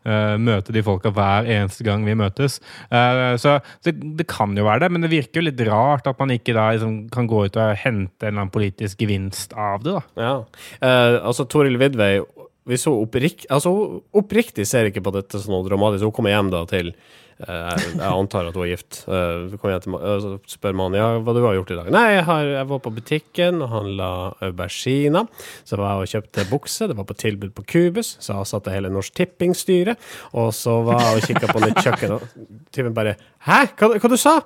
uh, 0.08 0.36
møte 0.42 0.76
de 0.76 0.86
folka 0.86 1.14
hver 1.16 1.50
eneste 1.58 1.88
gang 1.88 2.06
vi 2.08 2.18
møtes. 2.20 2.60
Uh, 2.92 3.36
så 3.42 3.58
det, 3.88 3.96
det 4.20 4.28
kan 4.32 4.56
jo 4.58 4.68
være 4.68 4.86
det, 4.86 4.92
men 4.96 5.06
det 5.06 5.14
virker 5.14 5.42
jo 5.42 5.48
litt 5.48 5.66
rart 5.70 6.10
at 6.12 6.20
man 6.22 6.34
ikke 6.36 6.56
da 6.58 6.70
liksom, 6.76 7.06
kan 7.14 7.30
gå 7.32 7.46
ut 7.48 7.60
og 7.62 7.76
hente 7.86 8.26
en 8.26 8.34
eller 8.34 8.46
annen 8.46 8.54
politisk 8.54 9.04
gevinst 9.06 9.56
av 9.56 9.86
det. 9.86 9.96
da. 9.96 10.26
Ja. 10.28 10.36
Uh, 10.82 11.22
altså, 11.32 11.48
Toril 11.50 11.80
Vidvei 11.82 12.18
hvis 12.66 12.88
hun 12.90 13.04
oppriktig, 13.04 13.46
altså, 13.54 13.72
oppriktig 14.16 14.66
ser 14.66 14.90
ikke 14.90 15.04
på 15.06 15.14
dette 15.14 15.38
som 15.42 15.54
noe 15.54 15.68
dramatisk. 15.68 16.08
Hun 16.08 16.16
kommer 16.16 16.34
hjem 16.34 16.50
da 16.50 16.64
til 16.70 16.88
eh, 16.90 17.84
Jeg 17.92 18.08
antar 18.08 18.50
at 18.50 18.58
hun 18.58 18.66
er 18.66 18.72
gift. 18.72 19.04
Uh, 19.06 19.54
kommer 19.60 19.76
hjem 19.76 19.84
til, 19.84 19.98
eh, 20.00 20.40
spør 20.50 20.78
mannen 20.80 20.98
ja, 20.98 21.12
hva 21.22 21.36
du 21.36 21.44
har 21.46 21.54
gjort 21.60 21.74
i 21.76 21.78
dag. 21.78 21.92
Nei, 21.94 22.06
jeg, 22.16 22.24
har, 22.26 22.50
jeg 22.56 22.70
var 22.72 22.82
på 22.82 22.94
butikken 22.96 23.62
og 23.62 23.70
handla 23.70 24.08
auberginer. 24.48 25.30
Så 25.62 25.78
var 25.78 25.92
jeg 25.92 26.08
og 26.08 26.14
kjøpte 26.16 26.48
bukse. 26.50 26.90
Det 26.90 26.98
var 26.98 27.10
på 27.12 27.18
tilbud 27.22 27.54
på 27.54 27.68
Cubus. 27.70 28.16
Så 28.18 28.34
jeg 28.34 28.50
satte 28.50 28.74
hele 28.74 28.90
Norsk 28.94 29.14
Tipping-styret. 29.22 30.10
Og 30.34 30.50
så 30.58 30.80
var 30.90 31.04
jeg 31.06 31.22
og 31.22 31.30
kikka 31.30 31.52
på 31.54 31.62
nytt 31.68 31.84
kjøkken, 31.86 32.18
og 32.18 32.66
tyven 32.74 32.98
bare 32.98 33.14
Hæ, 33.46 33.62
hva, 33.78 33.94
hva 34.02 34.10
du 34.10 34.18
sa 34.18 34.40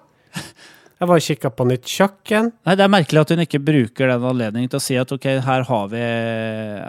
Jeg 0.99 1.07
var 1.07 1.15
og 1.21 1.23
kikka 1.23 1.49
på 1.55 1.65
nytt 1.69 1.85
kjøkken. 1.87 2.49
Nei, 2.67 2.73
Det 2.75 2.83
er 2.83 2.91
merkelig 2.91 3.21
at 3.21 3.29
hun 3.31 3.43
ikke 3.45 3.61
bruker 3.63 4.09
den 4.11 4.25
anledningen 4.27 4.71
til 4.71 4.81
å 4.81 4.83
si 4.83 4.97
at 4.99 5.11
ok, 5.15 5.27
her 5.45 5.63
har, 5.69 5.85
vi, 5.93 6.01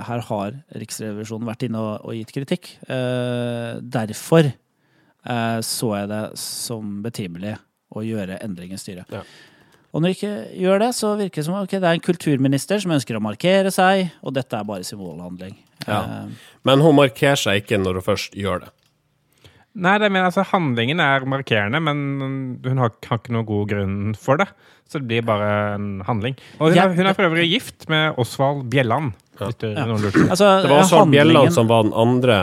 her 0.08 0.24
har 0.26 0.56
Riksrevisjonen 0.82 1.46
vært 1.46 1.62
inne 1.68 1.78
og, 1.78 2.08
og 2.10 2.16
gitt 2.18 2.32
kritikk. 2.34 2.72
Eh, 2.90 3.78
derfor 3.86 4.50
eh, 4.50 5.60
så 5.62 5.92
jeg 6.00 6.10
det 6.10 6.24
som 6.42 6.98
betimelig 7.04 7.54
å 7.94 8.02
gjøre 8.06 8.40
endring 8.42 8.74
i 8.74 8.80
styret. 8.82 9.06
Ja. 9.14 9.22
Og 9.90 10.02
når 10.02 10.12
hun 10.12 10.16
ikke 10.18 10.34
gjør 10.58 10.82
det, 10.84 10.90
så 10.98 11.14
virker 11.18 11.40
det 11.42 11.46
som 11.46 11.56
ok, 11.58 11.72
det 11.78 11.86
er 11.86 11.96
en 11.98 12.04
kulturminister 12.10 12.82
som 12.82 12.92
ønsker 12.94 13.18
å 13.18 13.22
markere 13.22 13.70
seg, 13.74 14.10
og 14.22 14.34
dette 14.36 14.58
er 14.58 14.66
bare 14.66 14.86
symbolhandling. 14.86 15.54
Ja. 15.86 16.02
Eh, 16.02 16.52
Men 16.66 16.82
hun 16.82 16.98
markerer 16.98 17.38
seg 17.38 17.62
ikke 17.62 17.78
når 17.78 18.02
hun 18.02 18.08
først 18.10 18.34
gjør 18.38 18.66
det. 18.66 18.74
Nei, 19.74 19.98
det, 20.02 20.08
men 20.10 20.24
altså, 20.26 20.42
handlingen 20.50 20.98
er 21.00 21.22
markerende, 21.30 21.78
men 21.80 22.58
hun 22.64 22.78
har, 22.82 22.90
har 23.06 23.20
ikke 23.20 23.32
noen 23.36 23.46
god 23.46 23.68
grunn 23.70 23.98
for 24.18 24.40
det. 24.40 24.48
Så 24.90 24.98
det 24.98 25.06
blir 25.06 25.22
bare 25.22 25.74
en 25.76 26.00
handling. 26.08 26.34
Og 26.58 26.70
hun, 26.72 26.76
Ja. 26.76 26.88
er, 26.88 26.96
hun 26.96 27.06
er 27.06 27.14
for 27.14 27.28
øvrig 27.28 27.46
gift 27.52 27.86
med 27.88 28.18
Osvald 28.18 28.64
Bjelland. 28.72 29.12
Ja. 29.40 29.46
du, 29.54 29.68
ja. 29.70 29.84
altså, 29.86 30.48
Det 30.64 30.70
var 30.72 30.80
Osvald 30.82 31.04
handlingen- 31.06 31.12
Bjelland 31.12 31.52
som 31.54 31.68
var 31.70 31.84
den 31.86 31.92
andre 31.94 32.40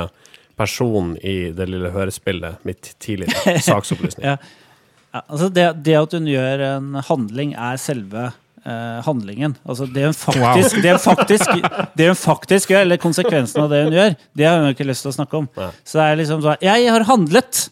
personen 0.58 1.18
i 1.22 1.52
det 1.52 1.68
lille 1.70 1.92
hørespillet 1.94 2.64
mitt 2.66 2.94
tidligere. 3.04 3.60
Saksopplysning. 3.68 4.26
Ja. 4.26 4.38
Ja, 5.14 5.22
altså 5.28 5.50
det, 5.54 5.68
det 5.84 5.94
at 6.00 6.12
hun 6.18 6.26
gjør 6.32 6.64
en 6.78 6.94
handling, 7.08 7.54
er 7.56 7.78
selve 7.80 8.30
eh, 8.68 8.98
handlingen. 9.08 9.56
Altså 9.66 9.88
det 9.94 10.04
hun 10.10 10.14
faktisk, 10.18 10.82
det 10.84 10.92
hun 10.98 11.00
faktisk, 11.04 11.56
det 11.98 12.10
hun 12.12 12.20
faktisk 12.20 12.74
gjør, 12.74 12.84
eller 12.86 13.00
konsekvensen 13.02 13.64
av 13.64 13.72
det 13.74 13.84
hun 13.88 13.96
gjør, 13.96 14.16
det 14.38 14.48
har 14.50 14.60
hun 14.62 14.70
ikke 14.76 14.88
lyst 14.90 15.06
til 15.08 15.14
å 15.14 15.18
snakke 15.18 15.40
om. 15.42 15.48
Nei. 15.58 15.72
Så 15.88 16.02
det 16.02 16.06
er 16.12 16.22
liksom 16.22 16.44
sånn 16.46 16.62
Jeg 16.68 16.92
har 16.92 17.08
handlet! 17.10 17.64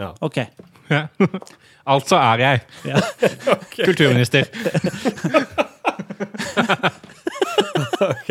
Ja. 0.00 0.12
Ok. 0.24 0.38
Ja. 0.92 1.06
altså 1.96 2.16
er 2.20 2.44
jeg 2.44 2.62
Ja. 2.92 3.00
kulturminister. 3.86 4.48
Ok. 8.02 8.30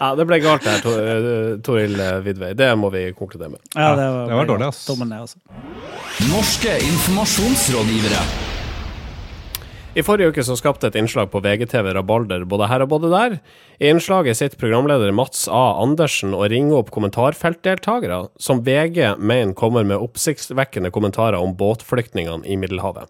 Ja, 0.00 0.08
det 0.16 0.24
ble 0.28 0.38
galt 0.40 0.64
her, 0.68 0.78
Tor- 0.84 1.02
eh, 1.04 1.50
Toril 1.64 1.98
Vidvei. 2.24 2.54
Det 2.56 2.70
må 2.80 2.88
vi 2.94 3.04
konkludere 3.16 3.52
med. 3.52 3.60
Ja, 3.74 3.90
det 3.98 4.06
var, 4.14 4.26
det 4.30 4.38
var 4.40 4.48
dårlig, 4.48 4.70
ass. 4.72 4.88
Altså. 4.88 5.38
Norske 6.30 6.76
informasjonsrådgivere. 6.88 8.22
I 9.94 10.02
forrige 10.02 10.32
uke 10.32 10.42
så 10.42 10.56
skapte 10.58 10.88
et 10.90 10.96
innslag 10.98 11.28
på 11.30 11.38
VGTV 11.38 11.92
rabalder 11.94 12.42
både 12.50 12.66
her 12.66 12.82
og 12.82 12.88
både 12.90 13.12
der. 13.12 13.36
I 13.78 13.92
innslaget 13.92 14.40
sitter 14.40 14.58
programleder 14.58 15.14
Mats 15.14 15.44
A. 15.46 15.78
Andersen 15.84 16.34
og 16.34 16.48
ringer 16.50 16.80
opp 16.80 16.90
kommentarfeltdeltakere 16.96 18.24
som 18.42 18.64
VG 18.66 19.14
mener 19.22 19.54
kommer 19.54 19.86
med 19.86 20.02
oppsiktsvekkende 20.02 20.90
kommentarer 20.90 21.38
om 21.38 21.54
båtflyktningene 21.60 22.42
i 22.42 22.58
Middelhavet. 22.58 23.06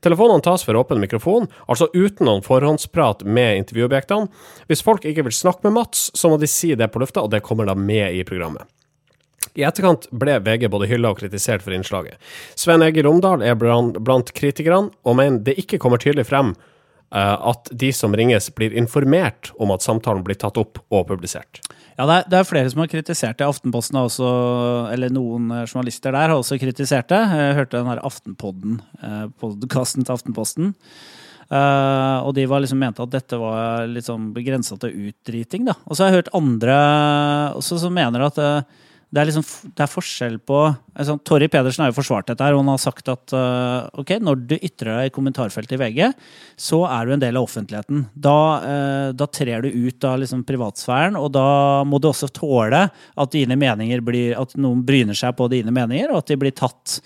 Telefonene 0.00 0.40
tas 0.40 0.64
for 0.64 0.80
åpen 0.80 1.04
mikrofon, 1.04 1.50
altså 1.68 1.90
uten 1.92 2.24
noen 2.30 2.40
forhåndsprat 2.48 3.26
med 3.28 3.66
intervjuobjektene. 3.66 4.32
Hvis 4.72 4.84
folk 4.88 5.04
ikke 5.04 5.28
vil 5.28 5.36
snakke 5.36 5.68
med 5.68 5.82
Mats, 5.82 6.08
så 6.16 6.32
må 6.32 6.40
de 6.40 6.48
si 6.48 6.72
det 6.72 6.94
på 6.94 7.04
lufta, 7.04 7.20
og 7.20 7.36
det 7.36 7.44
kommer 7.44 7.68
da 7.68 7.76
med 7.76 8.08
i 8.16 8.24
programmet. 8.24 8.64
I 9.58 9.66
etterkant 9.68 10.08
ble 10.16 10.38
VG 10.40 10.68
både 10.72 10.88
hylla 10.88 11.12
og 11.12 11.20
kritisert 11.20 11.64
for 11.64 11.74
innslaget. 11.76 12.16
Sven 12.58 12.84
Egil 12.86 13.08
Omdal 13.10 13.44
er 13.44 13.58
blant, 13.58 14.32
kritikerne, 14.36 14.92
og 15.04 15.18
mener 15.18 15.42
det 15.44 15.58
ikke 15.60 15.80
kommer 15.82 16.00
tydelig 16.00 16.24
frem 16.30 16.54
eh, 16.54 17.36
at 17.36 17.68
de 17.68 17.92
som 17.92 18.16
ringes, 18.16 18.48
blir 18.56 18.72
informert 18.72 19.52
om 19.60 19.74
at 19.74 19.84
samtalen 19.84 20.24
blir 20.24 20.40
tatt 20.40 20.60
opp 20.60 20.80
og 20.88 21.06
publisert. 21.10 21.60
Ja, 21.98 22.06
det 22.08 22.14
er, 22.14 22.28
det 22.32 22.38
er 22.38 22.48
flere 22.48 22.70
som 22.72 22.80
har 22.80 22.88
kritisert 22.88 23.36
det. 23.38 23.48
Aftenposten 23.48 23.98
har 24.00 24.08
også, 24.08 24.28
eller 24.94 25.12
noen 25.12 25.50
eh, 25.52 25.66
journalister 25.66 26.16
der 26.16 26.32
har 26.32 26.38
også 26.38 26.60
kritisert 26.62 27.12
det. 27.12 27.20
Jeg 27.20 27.58
hørte 27.60 27.76
den 27.76 27.90
her 27.92 28.00
Aftenpodden, 28.08 28.80
eh, 29.02 29.26
podkasten 29.42 30.08
til 30.08 30.16
Aftenposten. 30.16 30.72
Uh, 31.52 32.24
og 32.24 32.30
de 32.32 32.46
liksom 32.48 32.78
mente 32.80 33.02
at 33.04 33.10
dette 33.12 33.36
var 33.36 33.84
litt 33.90 34.06
sånn 34.06 34.30
begrensa 34.32 34.78
til 34.80 35.10
utdriting. 35.10 35.66
da. 35.68 35.74
Og 35.84 35.98
så 35.98 36.06
har 36.06 36.08
jeg 36.08 36.22
hørt 36.22 36.32
andre 36.38 36.76
også 37.58 37.76
som 37.82 37.92
mener 37.92 38.24
at 38.24 38.40
eh, 38.40 38.62
det 39.12 39.20
er, 39.20 39.28
liksom, 39.28 39.44
det 39.76 39.82
er 39.84 39.90
forskjell 39.92 40.38
på 40.48 40.58
altså, 40.64 41.18
Torry 41.28 41.44
Pedersen 41.52 41.82
har 41.84 41.90
jo 41.90 41.98
forsvart 41.98 42.30
dette 42.30 42.46
her, 42.46 42.54
og 42.56 42.62
han 42.62 42.70
har 42.72 42.80
sagt 42.80 43.10
at 43.12 43.34
uh, 43.36 43.84
ok, 44.00 44.14
når 44.24 44.40
du 44.48 44.54
ytrer 44.56 44.88
deg 44.94 45.10
i 45.10 45.12
kommentarfeltet 45.12 45.76
i 45.76 45.80
VG, 45.82 46.00
så 46.56 46.78
er 46.88 47.04
du 47.04 47.12
en 47.12 47.24
del 47.24 47.36
av 47.36 47.44
offentligheten. 47.44 48.06
Da, 48.16 48.38
uh, 48.64 49.10
da 49.12 49.28
trer 49.28 49.66
du 49.66 49.68
ut 49.68 50.08
av 50.08 50.16
liksom, 50.22 50.46
privatsfæren, 50.48 51.20
og 51.20 51.28
da 51.36 51.44
må 51.84 52.00
du 52.00 52.08
også 52.08 52.30
tåle 52.32 52.86
at 52.88 53.36
dine 53.36 53.60
meninger 53.60 54.00
blir, 54.06 54.32
at 54.40 54.56
noen 54.56 54.80
bryner 54.88 55.18
seg 55.18 55.36
på 55.36 55.50
dine 55.52 55.76
meninger, 55.76 56.08
og 56.08 56.22
at 56.22 56.32
de 56.32 56.40
blir 56.40 56.56
tatt, 56.56 57.02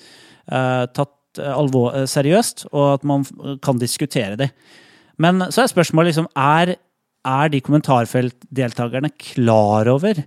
uh, 0.47 0.87
tatt 0.87 1.43
alvor, 1.43 2.05
seriøst, 2.09 2.69
og 2.71 2.91
at 2.95 3.03
man 3.05 3.27
kan 3.67 3.83
diskutere 3.83 4.39
dem. 4.39 4.55
Men 5.21 5.49
så 5.51 5.65
er 5.65 5.75
spørsmålet 5.75 6.15
liksom, 6.15 6.31
er, 6.39 6.77
er 7.27 7.51
de 7.51 7.67
kommentarfeltdeltakerne 7.67 9.11
klar 9.19 9.91
over 9.91 10.23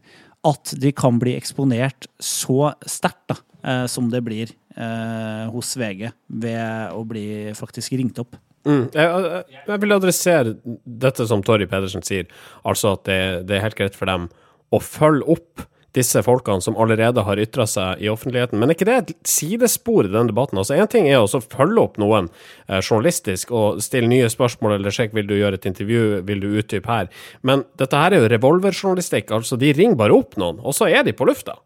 at 0.47 0.73
de 0.79 0.91
kan 0.95 1.17
bli 1.19 1.33
eksponert 1.35 2.07
så 2.23 2.71
sterkt 2.87 3.33
eh, 3.63 3.85
som 3.91 4.07
det 4.11 4.21
blir 4.23 4.51
eh, 4.77 5.47
hos 5.51 5.73
VG 5.79 6.11
ved 6.41 6.93
å 6.95 7.01
bli 7.07 7.25
faktisk 7.57 7.97
ringt 7.99 8.19
opp? 8.23 8.37
Mm. 8.67 8.85
Jeg, 8.93 9.07
jeg- 9.07 9.63
jeg 9.67 9.79
vil 9.81 9.95
adressere 9.95 10.55
dette 10.85 11.25
som 11.27 11.41
Torry 11.43 11.65
Pedersen 11.67 12.03
sier, 12.03 12.27
altså 12.67 12.93
at 12.97 13.03
det, 13.07 13.19
det 13.47 13.57
er 13.57 13.65
helt 13.67 13.75
greit 13.79 13.95
for 13.95 14.05
dem 14.11 14.29
å 14.71 14.79
følge 14.83 15.27
opp 15.35 15.65
disse 15.97 16.21
folkene 16.25 16.61
som 16.61 16.77
allerede 16.79 17.23
har 17.25 17.41
ytra 17.41 17.65
seg 17.69 18.03
i 18.03 18.09
offentligheten. 18.11 18.59
Men 18.59 18.69
er 18.69 18.77
ikke 18.77 18.89
det 18.89 18.97
et 18.97 19.13
sidespor 19.27 20.07
i 20.07 20.13
den 20.13 20.29
debatten? 20.31 20.59
Altså, 20.61 20.77
Én 20.77 20.89
ting 20.91 21.09
er 21.09 21.21
å 21.21 21.41
følge 21.41 21.81
opp 21.81 21.97
noen 22.01 22.29
eh, 22.67 22.79
journalistisk 22.79 23.53
og 23.55 23.81
stille 23.83 24.11
nye 24.11 24.29
spørsmål 24.31 24.77
eller 24.77 24.93
sjekke 24.93 25.17
vil 25.17 25.29
du 25.29 25.37
gjøre 25.37 25.59
et 25.59 25.69
intervju, 25.69 26.03
vil 26.27 26.43
du 26.43 26.51
utdype 26.61 26.91
her. 26.91 27.09
Men 27.41 27.65
dette 27.81 27.97
her 27.97 28.13
er 28.13 28.23
jo 28.23 28.33
revolverjournalistikk. 28.35 29.33
altså 29.39 29.57
De 29.59 29.73
ringer 29.73 29.99
bare 29.99 30.15
opp 30.15 30.37
noen, 30.39 30.61
og 30.61 30.77
så 30.77 30.89
er 30.91 31.07
de 31.07 31.15
på 31.15 31.27
lufta. 31.29 31.57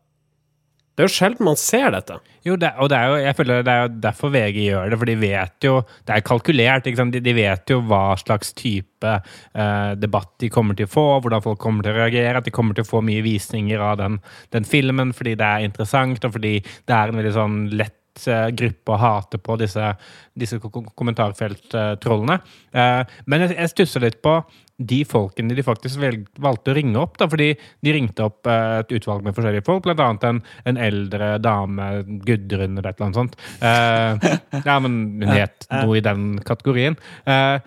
Det 0.93 1.01
er 1.01 1.07
jo 1.09 1.13
sjelden 1.15 1.47
man 1.47 1.57
ser 1.57 1.87
dette. 1.95 2.19
Jo, 2.45 2.53
det, 2.59 2.69
og 2.77 2.89
det 2.91 2.97
er 2.99 3.09
jo, 3.09 3.15
jeg 3.23 3.37
føler 3.37 3.63
det 3.65 3.73
er 3.73 3.79
jo 3.81 3.93
derfor 4.03 4.33
VG 4.33 4.57
gjør 4.67 4.91
det, 4.91 4.99
for 5.01 5.09
de 5.09 5.15
vet 5.17 5.65
jo 5.65 5.73
Det 6.05 6.13
er 6.13 6.25
kalkulert. 6.27 6.85
De, 6.85 7.21
de 7.23 7.33
vet 7.33 7.73
jo 7.73 7.79
hva 7.89 8.03
slags 8.19 8.53
type 8.59 9.13
eh, 9.13 9.91
debatt 9.97 10.35
de 10.43 10.51
kommer 10.53 10.77
til 10.77 10.89
å 10.89 10.93
få, 10.93 11.07
hvordan 11.23 11.45
folk 11.45 11.61
kommer 11.63 11.85
til 11.85 11.95
å 11.95 12.03
reagere, 12.03 12.37
at 12.37 12.45
de 12.45 12.53
kommer 12.53 12.77
til 12.77 12.85
å 12.85 12.91
få 12.91 13.01
mye 13.05 13.25
visninger 13.25 13.81
av 13.81 13.97
den, 14.03 14.19
den 14.53 14.69
filmen 14.69 15.15
fordi 15.17 15.33
det 15.39 15.49
er 15.49 15.65
interessant, 15.65 16.21
og 16.27 16.37
fordi 16.37 16.59
det 16.61 16.95
er 16.97 17.09
en 17.09 17.21
veldig 17.21 17.35
sånn 17.39 17.59
lett 17.73 17.97
eh, 18.27 18.49
gruppe 18.55 18.93
å 18.93 18.99
hate 19.01 19.39
på 19.41 19.55
disse, 19.61 19.93
disse 20.37 20.59
ko- 20.61 20.69
ko- 20.73 20.85
kommentarfelttrollene. 20.99 22.39
Eh, 22.73 23.01
men 23.25 23.45
jeg, 23.47 23.55
stusser 23.73 24.03
litt 24.05 24.21
på 24.23 24.37
de 24.83 25.03
folkene 25.05 25.53
de 25.55 25.63
faktisk 25.63 26.01
valgte 26.41 26.73
å 26.73 26.75
ringe 26.75 26.97
opp. 26.99 27.17
Da, 27.21 27.27
fordi 27.29 27.51
de 27.85 27.93
ringte 27.95 28.25
opp 28.25 28.47
eh, 28.49 28.79
et 28.81 28.95
utvalg 28.97 29.23
med 29.25 29.35
forskjellige 29.37 29.65
folk, 29.67 29.85
annet 30.09 30.25
en, 30.29 30.41
en 30.69 30.77
eldre 30.89 31.33
dame, 31.43 31.89
Gudrun 32.25 32.77
eller 32.79 32.89
et 32.89 32.97
eller 32.99 33.09
annet 33.09 33.21
sånt. 33.21 33.37
Eh, 33.61 34.33
ja, 34.67 34.79
men 34.83 34.97
hun 35.21 35.29
het 35.33 35.67
noe 35.83 35.99
i 35.99 36.05
den 36.05 36.33
kategorien. 36.45 36.97
Eh, 37.29 37.59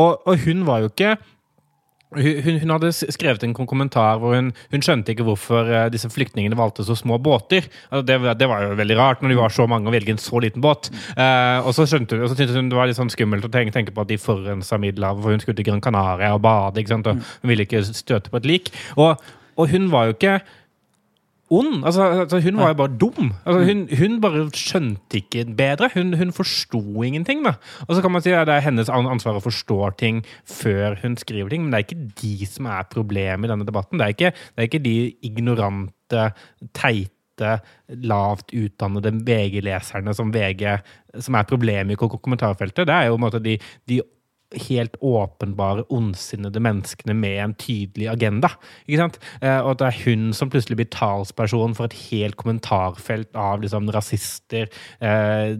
og, 0.00 0.22
og 0.24 0.38
hun 0.46 0.62
var 0.64 0.80
jo 0.84 0.88
ikke 0.92 1.16
hun, 2.16 2.58
hun- 2.62 2.72
hadde 2.72 2.92
skrevet 2.92 3.42
en 3.46 3.54
kommentar 3.54 4.20
hvor 4.22 4.34
hun, 4.36 4.52
hun 4.72 4.84
skjønte 4.84 5.12
ikke 5.12 5.26
hvorfor 5.26 5.68
eh, 5.68 5.88
disse 5.92 6.08
flyktningene 6.12 6.56
valgte 6.58 6.84
så 6.86 6.96
små 6.98 7.18
båter. 7.22 7.68
Altså, 7.90 8.04
det, 8.08 8.18
det 8.40 8.48
var 8.50 8.64
jo 8.66 8.78
veldig 8.78 8.96
rart 8.98 9.22
når 9.22 9.34
de 9.34 9.38
var 9.40 9.54
så 9.54 9.66
mange 9.70 9.90
å 9.90 9.94
velge 9.94 10.14
en 10.14 10.22
så 10.22 10.40
liten 10.42 10.64
båt. 10.64 10.90
Uh, 11.16 11.60
og 11.66 11.72
så 11.76 11.86
skjønte 11.88 12.16
hun, 12.16 12.24
og 12.24 12.32
så 12.32 12.38
syntes 12.38 12.56
hun 12.58 12.70
det 12.72 12.78
var 12.78 12.90
litt 12.90 12.98
sånn 12.98 13.12
skummelt 13.12 13.46
å 13.46 13.52
tenke, 13.52 13.74
tenke 13.74 13.94
på 13.94 14.04
at 14.04 14.10
de 14.10 14.18
forurensa 14.20 14.80
Middelhavet, 14.82 15.22
for 15.22 15.34
hun 15.36 15.44
skulle 15.44 15.60
til 15.60 15.68
Gran 15.68 15.84
Canaria 15.84 16.32
og 16.36 16.42
bade, 16.44 16.80
ikke 16.82 16.94
sant? 16.94 17.08
og 17.10 17.20
hun 17.22 17.52
ville 17.52 17.66
ikke 17.68 17.84
støte 17.88 18.32
på 18.32 18.40
et 18.40 18.48
lik. 18.48 18.72
Og, 18.96 19.20
og 19.56 19.72
hun 19.72 19.90
var 19.92 20.08
jo 20.08 20.16
ikke 20.16 20.40
ond. 21.52 21.84
Altså, 21.84 22.06
altså, 22.24 22.40
hun 22.40 22.58
var 22.58 22.72
jo 22.72 22.78
bare 22.80 22.96
dum. 23.00 23.30
Altså, 23.44 23.62
hun, 23.68 23.84
hun 23.98 24.18
bare 24.22 24.44
skjønte 24.56 25.20
ikke 25.20 25.44
bedre. 25.58 25.90
Hun, 25.94 26.14
hun 26.18 26.32
forsto 26.32 26.80
ingenting. 27.02 27.44
da. 27.44 27.54
Og 27.88 27.94
så 27.94 28.02
kan 28.02 28.14
man 28.14 28.24
si 28.24 28.34
at 28.34 28.48
det 28.48 28.56
er 28.56 28.66
hennes 28.66 28.90
ansvar 28.92 29.38
å 29.38 29.44
forstå 29.44 29.78
ting 30.00 30.22
før 30.48 30.98
hun 31.02 31.16
skriver 31.20 31.52
ting, 31.52 31.64
men 31.64 31.74
det 31.74 31.80
er 31.80 31.88
ikke 31.88 32.12
de 32.22 32.48
som 32.48 32.70
er 32.72 32.88
problemet 32.92 33.48
i 33.48 33.52
denne 33.52 33.68
debatten. 33.68 34.00
Det 34.00 34.06
er 34.06 34.16
ikke, 34.16 34.32
det 34.32 34.64
er 34.64 34.70
ikke 34.70 34.86
de 34.86 34.96
ignorante, 35.28 36.30
teite, 36.76 37.58
lavt 38.04 38.52
utdannede 38.54 39.10
VG-leserne 39.26 40.12
som 40.14 40.30
VG 40.34 40.66
som 41.20 41.36
er 41.36 41.48
problemet 41.48 41.96
i 41.96 42.00
kommentarfeltet. 42.00 42.86
Det 42.88 42.94
er 42.94 43.08
jo 43.10 43.30
de, 43.42 43.56
de 43.88 44.00
helt 44.68 44.96
åpenbare 45.00 45.84
ondsinnede 45.92 46.60
menneskene 46.62 47.14
med 47.16 47.38
en 47.44 47.54
tydelig 47.58 48.08
agenda. 48.12 48.50
Ikke 48.86 49.00
sant? 49.02 49.18
Eh, 49.40 49.58
og 49.60 49.72
at 49.74 49.82
det 49.82 49.88
er 49.88 50.00
hun 50.06 50.32
som 50.36 50.50
plutselig 50.52 50.78
blir 50.80 50.90
talsperson 50.92 51.76
for 51.78 51.88
et 51.88 51.96
helt 52.10 52.36
kommentarfelt 52.40 53.30
av 53.38 53.62
liksom, 53.64 53.88
rasister, 53.94 54.68
eh, 55.00 55.54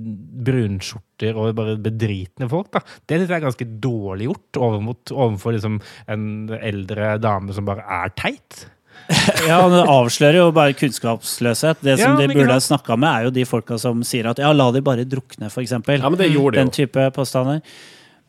brunskjorter 0.46 1.38
og 1.38 1.54
bare 1.58 1.78
bedritne 1.82 2.48
folk. 2.50 2.70
Da. 2.74 2.82
Det 3.06 3.20
synes 3.20 3.30
jeg 3.30 3.38
er 3.40 3.46
ganske 3.48 3.70
dårlig 3.82 4.28
gjort 4.30 4.62
overmot, 4.68 5.12
overfor 5.14 5.56
liksom, 5.56 5.80
en 6.10 6.28
eldre 6.60 7.16
dame 7.22 7.54
som 7.56 7.68
bare 7.68 7.84
er 8.02 8.14
teit. 8.18 8.64
Ja, 9.48 9.56
Det 9.72 9.82
avslører 9.88 10.36
jo 10.38 10.50
bare 10.54 10.74
kunnskapsløshet. 10.78 11.80
Det 11.82 11.96
som 11.98 12.12
Ja, 12.14 12.26
de 12.26 12.34
burde 12.34 12.52
ha 12.54 12.60
snakka 12.62 12.96
med, 13.00 13.08
er 13.08 13.24
jo 13.26 13.32
de 13.34 13.44
folka 13.48 13.78
som 13.80 14.02
sier 14.06 14.28
at 14.30 14.38
ja, 14.38 14.52
la 14.54 14.68
de 14.74 14.82
bare 14.84 15.06
drukne, 15.08 15.48
f.eks. 15.50 15.72
Ja, 15.72 15.80
men 16.08 16.18
det 16.20 16.28
gjorde 16.30 16.56
de 16.58 16.60
Den 16.62 16.70
jo. 16.70 16.76
type 16.82 17.08
påstander. 17.16 17.62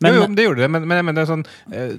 Men, 0.04 0.12
Men 0.12 0.18
jo, 0.20 0.24
jo, 0.24 0.34
det 0.36 0.48
gjorde 0.48 0.64
det, 0.64 0.70
men, 0.76 0.88
men 0.90 1.04
men 1.08 1.16
det 1.16 1.24
er 1.24 1.30
sånn 1.30 1.46
eh, 1.72 1.94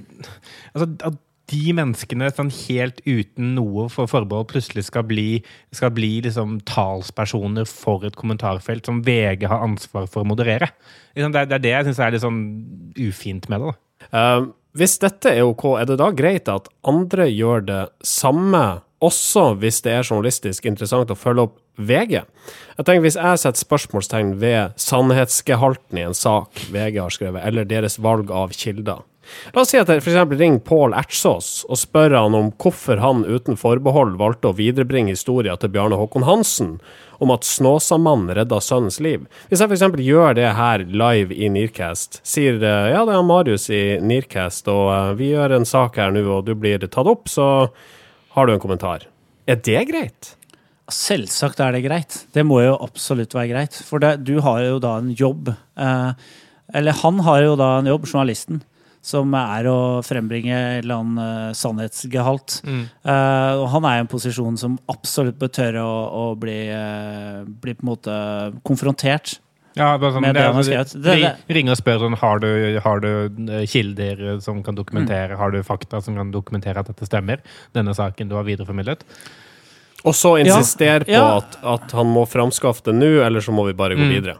altså, 0.72 0.90
at 1.10 1.22
de 1.52 1.72
menneskene 1.78 2.28
sånn 2.34 2.50
helt 2.50 2.98
uten 3.06 3.52
noe 3.54 3.86
for 3.92 4.10
forbehold 4.10 4.48
plutselig 4.50 4.88
skal 4.88 5.04
bli, 5.06 5.42
skal 5.74 5.92
bli 5.94 6.16
liksom 6.24 6.56
talspersoner 6.66 7.68
for 7.70 8.06
et 8.06 8.16
kommentarfelt 8.18 8.88
som 8.88 9.02
VG 9.06 9.46
har 9.50 9.62
ansvar 9.62 10.08
for 10.10 10.24
å 10.24 10.30
moderere. 10.32 10.72
Liksom, 11.14 11.34
Det 11.36 11.44
er, 11.44 11.62
det, 11.62 11.70
jeg 11.70 11.86
syns 11.86 12.00
er 12.02 12.16
litt 12.16 12.24
sånn 12.24 12.40
ufint 12.98 13.46
med 13.52 13.62
det. 13.62 13.74
da. 13.74 14.08
Eh, 14.10 14.48
hvis 14.76 14.98
dette 15.00 15.30
er 15.32 15.46
ok, 15.46 15.68
er 15.80 15.86
det 15.88 16.00
da 16.02 16.10
greit 16.12 16.50
at 16.52 16.66
andre 16.86 17.28
gjør 17.30 17.62
det 17.68 17.82
samme, 18.04 18.64
også 19.04 19.52
hvis 19.60 19.82
det 19.86 19.94
er 19.94 20.02
journalistisk 20.04 20.66
interessant 20.68 21.12
å 21.12 21.18
følge 21.18 21.46
opp 21.46 21.56
VG? 21.76 22.22
Jeg 22.76 22.84
tenker 22.84 23.04
Hvis 23.06 23.18
jeg 23.18 23.42
setter 23.42 23.62
spørsmålstegn 23.62 24.36
ved 24.40 24.76
sannhetsgehalten 24.80 26.00
i 26.00 26.06
en 26.08 26.16
sak 26.16 26.66
VG 26.72 27.00
har 27.02 27.14
skrevet, 27.14 27.44
eller 27.44 27.68
deres 27.68 28.00
valg 28.02 28.32
av 28.34 28.54
kilder 28.56 29.04
La 29.54 29.62
oss 29.62 29.72
si 29.72 29.78
at 29.80 29.90
jeg 29.90 30.02
f.eks. 30.02 30.18
ringer 30.38 30.62
Pål 30.66 30.94
Ertsås 30.96 31.48
og 31.66 31.80
spør 31.80 32.14
han 32.16 32.36
om 32.38 32.52
hvorfor 32.62 33.00
han 33.02 33.24
uten 33.26 33.58
forbehold 33.58 34.16
valgte 34.20 34.50
å 34.50 34.56
viderebringe 34.56 35.14
historien 35.14 35.58
til 35.60 35.72
Bjarne 35.74 35.98
Håkon 35.98 36.26
Hansen 36.28 36.76
om 37.22 37.32
at 37.32 37.46
Snåsamannen 37.48 38.34
redda 38.36 38.60
sønnens 38.60 39.00
liv. 39.02 39.24
Hvis 39.48 39.62
jeg 39.62 39.72
f.eks. 39.72 40.00
gjør 40.04 40.36
det 40.38 40.50
her 40.58 40.84
live 40.86 41.34
i 41.34 41.50
Nearcast, 41.52 42.20
sier 42.26 42.60
eh, 42.60 42.90
ja, 42.92 43.04
det 43.08 43.16
er 43.16 43.26
Marius 43.26 43.70
i 43.72 43.84
Nearcast, 44.04 44.68
og 44.68 44.90
eh, 44.92 45.12
vi 45.18 45.32
gjør 45.32 45.56
en 45.56 45.68
sak 45.68 45.96
her 46.00 46.12
nå, 46.14 46.26
og 46.38 46.44
du 46.46 46.52
blir 46.58 46.84
tatt 46.84 47.08
opp, 47.08 47.30
så 47.32 47.48
har 48.36 48.46
du 48.46 48.52
en 48.52 48.62
kommentar. 48.62 49.08
Er 49.48 49.62
det 49.64 49.86
greit? 49.88 50.34
Selvsagt 50.92 51.58
er 51.64 51.72
det 51.74 51.82
greit. 51.86 52.16
Det 52.34 52.44
må 52.46 52.60
jo 52.62 52.76
absolutt 52.84 53.34
være 53.34 53.50
greit. 53.50 53.76
For 53.88 53.98
det, 54.02 54.12
du 54.26 54.36
har 54.44 54.60
jo 54.62 54.76
da 54.82 54.96
en 55.00 55.08
jobb 55.18 55.48
eh, 55.50 56.10
Eller 56.78 56.94
han 57.02 57.18
har 57.26 57.42
jo 57.42 57.56
da 57.58 57.72
en 57.80 57.88
jobb, 57.90 58.06
journalisten, 58.06 58.60
som 59.06 59.34
er 59.38 59.66
å 59.70 59.78
frembringe 60.06 60.54
en 60.54 60.78
eller 60.84 61.00
annen 61.00 61.18
eh, 61.22 61.56
sannhetsgehalt. 61.58 62.60
Eh, 62.66 63.52
og 63.58 63.66
han 63.74 63.86
er 63.86 63.98
i 63.98 64.04
en 64.04 64.10
posisjon 64.10 64.58
som 64.58 64.78
absolutt 64.90 65.38
bør 65.42 65.50
tørre 65.58 65.82
å, 65.86 65.96
å 66.10 66.24
bli, 66.38 66.56
eh, 66.74 67.42
bli 67.46 67.74
på 67.78 67.86
en 67.86 67.90
måte 67.92 68.16
konfrontert. 68.66 69.36
Ja, 69.76 69.90
bare 70.00 70.14
sånn, 70.14 70.22
Med 70.24 70.32
det 70.34 70.40
det, 70.40 70.46
han 70.48 70.56
har 70.56 70.64
skrevet. 70.64 70.92
Det- 71.04 71.14
ring, 71.18 71.42
ring 71.58 71.68
og 71.68 71.76
spør 71.76 71.98
sånn 72.00 72.14
Har 72.16 72.38
du, 72.40 72.48
har 72.80 73.00
du 73.04 73.10
eh, 73.52 73.66
kilder 73.68 74.38
som 74.40 74.62
kan 74.64 74.74
dokumentere 74.78 75.36
Har 75.36 75.50
du 75.52 75.58
fakta 75.66 76.00
som 76.00 76.16
kan 76.16 76.30
dokumentere 76.32 76.80
at 76.80 76.88
dette 76.88 77.04
stemmer? 77.04 77.42
Denne 77.76 77.92
saken 77.92 78.30
du 78.30 78.38
har 78.38 78.46
videreformidlet? 78.48 79.04
Og 80.04 80.14
så 80.14 80.36
Ja, 80.38 80.58
ja. 81.08 81.22
på 81.22 81.36
at, 81.38 81.56
at 81.64 81.92
han 81.92 82.06
må 82.06 82.26
framskaffe 82.28 82.82
det 82.84 82.94
nå, 82.94 83.22
eller 83.24 83.40
så 83.40 83.52
må 83.52 83.64
vi 83.66 83.72
bare 83.72 83.94
gå 83.96 84.02
Mm. 84.04 84.10
videre. 84.14 84.36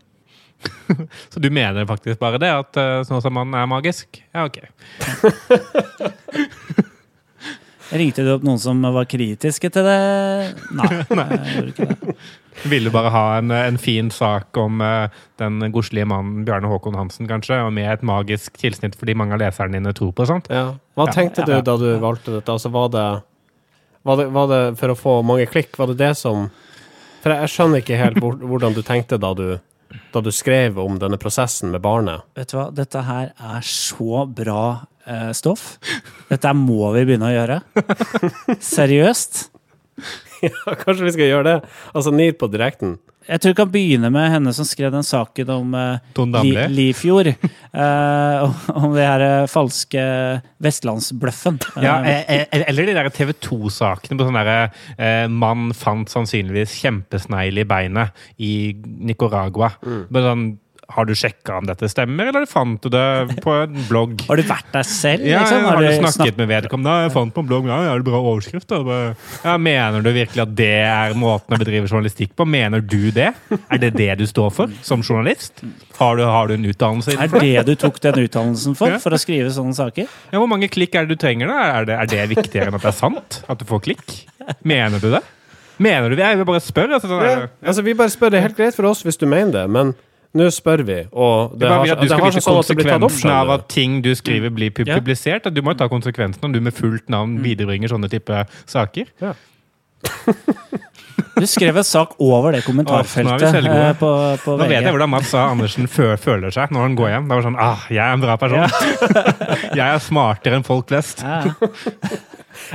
Så 1.31 1.39
du 1.41 1.51
mener 1.51 1.85
faktisk 1.87 2.19
bare 2.19 2.39
det? 2.41 2.49
At 2.51 2.73
sånn 3.07 3.21
som 3.23 3.37
han 3.37 3.53
er 3.55 3.67
magisk? 3.69 4.23
Ja, 4.35 4.47
ok. 4.47 4.57
Ringte 7.97 8.25
du 8.27 8.33
opp 8.35 8.43
noen 8.43 8.59
som 8.59 8.81
var 8.83 9.05
kritiske 9.07 9.69
til 9.71 9.85
det? 9.87 9.99
Nei. 10.75 10.89
jeg 11.07 11.53
gjorde 11.55 11.71
ikke 11.71 11.87
det. 11.93 12.17
Ville 12.67 12.91
bare 12.91 13.11
ha 13.15 13.21
en, 13.39 13.53
en 13.55 13.77
fin 13.79 14.09
sak 14.11 14.57
om 14.59 14.81
uh, 14.83 15.07
den 15.39 15.61
godslige 15.71 16.09
mannen 16.09 16.43
Bjarne 16.49 16.67
Håkon 16.73 16.97
Hansen, 16.99 17.29
kanskje? 17.31 17.61
Og 17.63 17.71
med 17.77 17.87
et 17.93 18.03
magisk 18.07 18.57
tilsnitt 18.59 18.97
fordi 18.99 19.15
mange 19.15 19.37
av 19.37 19.43
leserne 19.45 19.77
dine 19.79 19.93
tror 19.95 20.11
på 20.19 20.27
sånt? 20.27 20.51
Ja. 20.51 20.73
Hva 20.99 21.07
Ja. 21.07 21.15
tenkte 21.15 21.47
du 21.47 21.53
da 21.63 21.77
du 21.79 21.87
valgte 22.03 22.35
dette? 22.41 22.51
Altså, 22.57 22.73
var 22.75 22.89
det, 22.97 23.07
var 24.07 24.21
det 24.21 24.27
Var 24.35 24.51
det 24.53 24.63
for 24.81 24.93
å 24.93 24.99
få 24.99 25.15
mange 25.27 25.49
klikk? 25.51 25.77
Var 25.79 25.91
det 25.93 25.99
det 26.01 26.13
som 26.19 26.49
For 27.23 27.33
jeg, 27.33 27.43
jeg 27.43 27.55
skjønner 27.55 27.83
ikke 27.83 28.01
helt 28.01 28.21
hvordan 28.23 28.77
du 28.77 28.83
tenkte 28.87 29.19
da 29.19 29.33
du, 29.35 29.49
da 30.15 30.23
du 30.23 30.31
skrev 30.35 30.79
om 30.79 31.01
denne 31.03 31.19
prosessen 31.19 31.73
med 31.75 31.83
barnet. 31.83 32.23
Vet 32.39 32.53
du 32.53 32.59
hva, 32.61 32.69
dette 32.75 33.03
her 33.03 33.33
er 33.35 33.67
så 33.67 34.23
bra 34.31 34.87
eh, 35.07 35.33
stoff. 35.35 35.77
Dette 36.31 36.53
må 36.55 36.93
vi 36.95 37.03
begynne 37.09 37.33
å 37.33 37.35
gjøre. 37.35 37.61
Seriøst. 38.63 39.47
Ja, 40.45 40.75
kanskje 40.77 41.07
vi 41.07 41.13
skal 41.15 41.31
gjøre 41.31 41.45
det? 41.49 41.69
Altså 41.97 42.11
NIR 42.13 42.35
på 42.37 42.47
direkten. 42.53 42.99
Jeg 43.26 43.42
tror 43.42 43.52
vi 43.52 43.59
kan 43.59 43.71
begynne 43.73 44.11
med 44.14 44.28
henne 44.30 44.52
som 44.54 44.66
skrev 44.68 44.92
den 44.95 45.06
saken 45.06 45.50
om 45.54 45.75
uh, 45.75 46.42
Li, 46.45 46.52
Lifjord. 46.73 47.32
uh, 47.76 48.56
om 48.76 48.95
det 48.95 49.06
her 49.06 49.25
eh, 49.25 49.49
falske 49.50 50.02
vestlandsbløffen. 50.62 51.58
Ja, 51.82 51.99
eller 52.06 52.89
de 52.89 52.97
der 52.97 53.10
TV 53.15 53.32
2-sakene 53.47 54.19
på 54.19 54.26
sånn 54.28 54.39
derre 54.39 55.26
Mann 55.32 55.71
fant 55.76 56.10
sannsynligvis 56.12 56.76
kjempesnegl 56.80 57.62
i 57.62 57.67
beinet 57.69 58.26
i 58.43 58.52
Nicaragua. 58.76 59.73
Mm. 59.82 60.04
sånn, 60.26 60.47
har 60.95 61.05
du 61.09 61.13
sjekka 61.19 61.57
om 61.59 61.67
dette 61.67 61.89
stemmer, 61.91 62.29
eller 62.31 62.45
fant 62.47 62.79
du 62.85 62.89
det 62.95 63.39
på 63.43 63.51
en 63.57 63.75
blogg? 63.89 64.21
har 64.29 64.39
du 64.39 64.43
vært 64.47 64.69
der 64.73 64.87
selv? 64.87 65.25
Ja, 65.27 65.41
liksom? 65.43 65.65
ja, 65.65 65.71
har 65.73 65.81
du 65.83 65.87
snakket- 65.89 66.15
snak 66.15 66.37
med 66.39 66.49
vedkommende? 66.53 66.93
Ja, 66.95 67.07
jeg 67.09 67.13
fant 67.17 67.35
på 67.35 67.43
en 67.43 67.49
blogg, 67.51 67.67
ja, 67.71 67.79
er 67.91 68.03
det 68.03 68.07
bra 68.07 68.21
overskrift? 68.23 68.69
Da? 68.71 68.99
Ja, 69.43 69.57
mener 69.59 70.05
du 70.07 70.11
virkelig 70.15 70.45
at 70.45 70.53
det 70.59 70.71
er 70.87 71.17
måten 71.19 71.57
å 71.57 71.61
bedrive 71.61 71.91
journalistikk 71.91 72.37
på? 72.39 72.47
Mener 72.47 72.81
du 72.87 73.11
det? 73.17 73.33
Er 73.67 73.83
det 73.83 73.93
det 73.99 74.11
du 74.23 74.27
står 74.31 74.53
for 74.55 74.77
som 74.87 75.03
journalist? 75.03 75.65
Har 75.99 76.17
du, 76.21 76.25
har 76.29 76.47
du 76.51 76.55
en 76.55 76.69
utdannelse 76.71 77.13
Er 77.15 77.19
innenfor 77.19 77.43
det? 77.43 77.53
det 77.57 77.67
du 77.75 77.83
tok 77.87 78.01
den 78.05 78.23
utdannelsen 78.27 78.77
for? 78.79 78.95
For 79.03 79.17
å 79.17 79.21
skrive 79.21 79.51
sånne 79.55 79.75
saker? 79.77 80.07
Ja, 80.31 80.39
hvor 80.39 80.51
mange 80.51 80.69
klikk 80.71 80.95
er 80.95 81.07
det 81.09 81.17
du 81.17 81.23
trenger? 81.27 81.51
da? 81.51 81.63
Er 81.81 81.89
det, 81.91 81.99
er 82.05 82.13
det 82.15 82.29
viktigere 82.37 82.71
enn 82.71 82.79
at 82.79 82.85
det 82.87 82.93
er 82.95 82.99
sant? 83.01 83.41
At 83.51 83.59
du 83.59 83.67
får 83.69 83.83
klikk? 83.89 84.21
Mener 84.63 85.03
du 85.03 85.11
det? 85.17 85.23
Mener 85.83 86.09
du 86.09 86.17
det? 86.17 86.25
Jeg 86.25 86.39
vil 86.41 86.47
bare 86.49 86.63
spørre. 86.65 86.97
Altså, 86.97 87.09
sånn, 87.11 87.25
Ja, 87.27 87.49
altså, 87.69 87.83
vi 87.85 87.93
bare 87.99 88.13
spør. 88.13 88.31
Det 88.33 88.39
er 88.39 88.47
helt 88.47 88.57
greit 88.57 88.77
for 88.79 88.89
oss 88.89 89.03
hvis 89.05 89.19
du 89.21 89.27
mener 89.29 89.53
det, 89.59 89.65
men 89.75 89.91
nå 90.37 90.47
spør 90.53 90.83
vi, 90.87 90.99
og 91.13 91.53
det 91.57 91.65
Det 91.65 91.69
har, 91.73 91.81
at 91.97 92.01
du 92.01 92.05
det 92.05 92.11
skal 92.11 92.21
har 92.21 92.31
vite 92.31 92.45
sånn 92.45 92.59
at 92.61 92.69
det 92.71 92.77
blir 92.77 92.85
tatt 92.91 92.95
opp. 92.95 93.11
konsekvensen 93.11 93.31
av 93.37 93.51
at 93.57 93.69
ting 93.73 93.99
du 94.05 94.11
skriver, 94.19 94.51
blir 94.55 94.71
pu- 94.77 94.87
Ja. 94.87 94.99
publisert. 95.01 95.49
Du 95.55 95.63
må 95.63 95.73
jo 95.75 95.81
ta 95.81 95.89
konsekvensen 95.89 96.45
om 96.45 96.53
du 96.53 96.61
med 96.61 96.75
fullt 96.77 97.09
navn 97.09 97.39
viderebringer 97.43 97.89
sånne 97.93 98.11
type 98.13 98.45
saker. 98.67 99.07
Du 101.37 101.45
skrev 101.49 101.77
en 101.77 101.85
sak 101.85 102.15
over 102.21 102.53
det 102.57 102.63
kommentarfeltet 102.65 103.51
selvgode. 103.53 103.89
nå, 103.89 103.97
på, 104.01 104.11
på 104.45 104.55
Nå 104.57 104.69
vet 104.69 104.83
jeg 104.85 104.93
hvordan 104.95 105.11
Mats 105.13 105.35
A. 105.37 105.43
Andersen 105.53 105.89
føler 105.89 106.53
seg 106.55 106.73
når 106.73 106.81
han 106.87 106.97
går 106.97 107.09
hjem. 107.13 107.27
Det 107.29 107.37
var 107.37 107.45
sånn 107.45 107.59
ah, 107.61 107.85
jeg 107.93 108.01
er 108.05 108.13
en 108.17 108.25
bra 108.25 108.37
person. 108.41 108.65
jeg 109.81 109.85
er 109.85 109.99
smartere 110.05 110.57
enn 110.61 110.65
folk 110.65 110.89
flest. 110.89 111.21
Ja. 111.25 111.53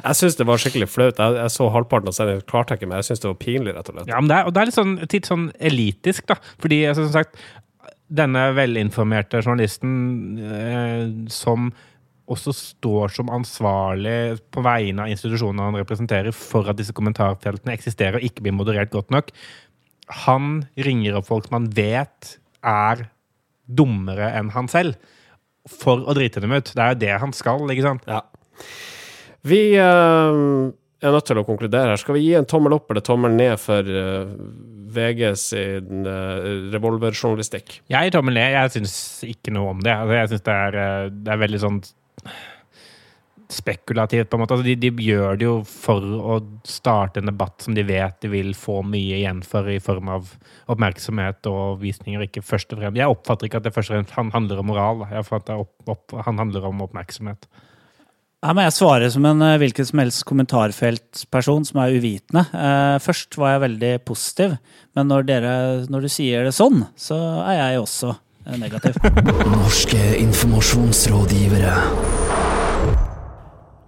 Jeg 0.01 0.19
syns 0.19 0.37
det 0.39 0.47
var 0.49 0.61
skikkelig 0.61 0.89
flaut. 0.91 1.19
Jeg, 1.21 1.37
jeg 1.39 1.53
så 1.53 1.69
halvparten 1.73 2.11
av 2.11 2.17
serien, 2.17 2.43
klarte 2.49 2.75
jeg 2.75 2.81
ikke, 2.81 2.91
men 2.91 3.01
jeg 3.01 3.09
syns 3.11 3.23
det 3.23 3.31
var 3.31 3.39
pinlig, 3.41 3.75
rett 3.77 3.91
og 3.91 3.97
slett. 3.97 4.11
Ja, 4.11 4.21
men 4.21 4.31
det 4.31 4.37
er, 4.37 4.49
og 4.49 4.55
det 4.55 4.61
er 4.61 4.71
litt 4.71 4.79
sånn, 4.79 4.97
litt 5.05 5.29
sånn 5.29 5.47
elitisk, 5.71 6.27
da. 6.31 6.37
Fordi 6.63 6.81
altså, 6.89 7.07
som 7.07 7.15
sagt, 7.19 7.41
denne 8.11 8.49
velinformerte 8.57 9.39
journalisten 9.39 9.95
eh, 10.43 11.05
som 11.31 11.71
også 12.31 12.53
står 12.55 13.11
som 13.15 13.31
ansvarlig 13.33 14.39
på 14.53 14.63
vegne 14.63 15.05
av 15.05 15.11
institusjonene 15.11 15.67
han 15.67 15.79
representerer 15.81 16.35
for 16.35 16.69
at 16.69 16.79
disse 16.79 16.95
kommentarfeltene 16.95 17.73
eksisterer 17.75 18.19
og 18.19 18.27
ikke 18.27 18.45
blir 18.45 18.55
moderert 18.55 18.93
godt 18.93 19.11
nok, 19.11 19.31
han 20.27 20.61
ringer 20.79 21.17
opp 21.19 21.27
folk 21.29 21.47
som 21.47 21.59
han 21.59 21.71
vet 21.75 22.35
er 22.67 23.07
dummere 23.71 24.31
enn 24.37 24.51
han 24.55 24.69
selv, 24.71 24.99
for 25.69 26.03
å 26.09 26.15
drite 26.17 26.41
dem 26.43 26.53
ut. 26.55 26.71
Det 26.73 26.81
er 26.81 26.95
jo 26.95 27.01
det 27.03 27.13
han 27.23 27.35
skal, 27.35 27.63
ikke 27.71 27.85
sant? 27.85 28.07
Ja. 28.09 28.23
Vi 29.47 29.61
uh, 29.81 30.69
er 31.01 31.15
nødt 31.15 31.27
til 31.29 31.41
å 31.41 31.45
konkludere 31.47 31.93
her. 31.93 32.01
Skal 32.01 32.17
vi 32.17 32.27
gi 32.27 32.35
en 32.37 32.47
tommel 32.49 32.75
opp 32.77 32.91
eller 32.91 33.05
tommel 33.05 33.33
ned 33.33 33.57
for 33.61 33.87
uh, 33.87 34.29
VG 34.93 35.23
sin 35.39 36.05
uh, 36.05 36.69
revolverjournalistikk? 36.73 37.81
Jeg 37.91 38.07
gir 38.07 38.15
tommel 38.17 38.37
ned. 38.37 38.53
Jeg 38.53 38.75
syns 38.77 38.95
ikke 39.27 39.53
noe 39.55 39.73
om 39.73 39.83
det. 39.83 39.95
Altså, 39.95 40.17
jeg 40.19 40.33
syns 40.33 40.47
det, 40.47 40.57
eh, 40.81 41.05
det 41.25 41.33
er 41.33 41.41
veldig 41.41 41.61
sånn 41.63 41.79
spekulativt, 43.51 44.29
på 44.29 44.37
en 44.37 44.43
måte. 44.43 44.55
Altså, 44.55 44.67
de, 44.69 44.75
de 44.79 45.07
gjør 45.07 45.39
det 45.39 45.47
jo 45.47 45.55
for 45.67 46.05
å 46.05 46.37
starte 46.67 47.19
en 47.19 47.31
debatt 47.31 47.65
som 47.65 47.75
de 47.75 47.83
vet 47.87 48.21
de 48.23 48.29
vil 48.31 48.53
få 48.55 48.77
mye 48.87 49.17
igjen 49.17 49.41
for 49.43 49.67
i 49.67 49.81
form 49.83 50.13
av 50.13 50.29
oppmerksomhet 50.71 51.49
og 51.51 51.81
visninger. 51.81 52.27
ikke 52.29 52.45
først 52.45 52.71
og 52.71 52.79
fremst. 52.83 53.01
Jeg 53.01 53.17
oppfatter 53.17 53.49
ikke 53.49 53.59
at 53.59 53.67
det 53.67 53.73
først 53.75 53.91
og 53.91 53.97
fremst 54.13 54.37
handler 54.37 54.61
om 54.61 54.71
moral. 54.71 55.03
Jeg 55.09 55.25
opp, 55.57 55.73
opp, 55.89 56.17
han 56.29 56.39
handler 56.45 56.69
om 56.69 56.85
oppmerksomhet. 56.85 57.49
Her 58.41 58.55
må 58.57 58.63
jeg 58.65 58.73
svare 58.73 59.05
som 59.13 59.25
en 59.29 59.43
eh, 59.45 59.59
hvilken 59.61 59.85
som 59.85 59.99
helst 60.01 60.23
kommentarfeltperson 60.25 61.65
som 61.67 61.77
er 61.83 61.93
uvitende. 61.93 62.41
Eh, 62.49 62.95
først 62.97 63.37
var 63.37 63.51
jeg 63.53 63.61
veldig 63.67 63.91
positiv, 64.01 64.55
men 64.97 65.11
når, 65.11 65.27
dere, 65.27 65.51
når 65.93 66.07
du 66.07 66.09
sier 66.09 66.49
det 66.49 66.55
sånn, 66.57 66.87
så 66.97 67.19
er 67.43 67.59
jeg 67.59 67.83
også 67.83 68.09
eh, 68.15 68.57
negativ. 68.57 68.97
Norske 69.59 70.01
informasjonsrådgivere. 70.23 71.75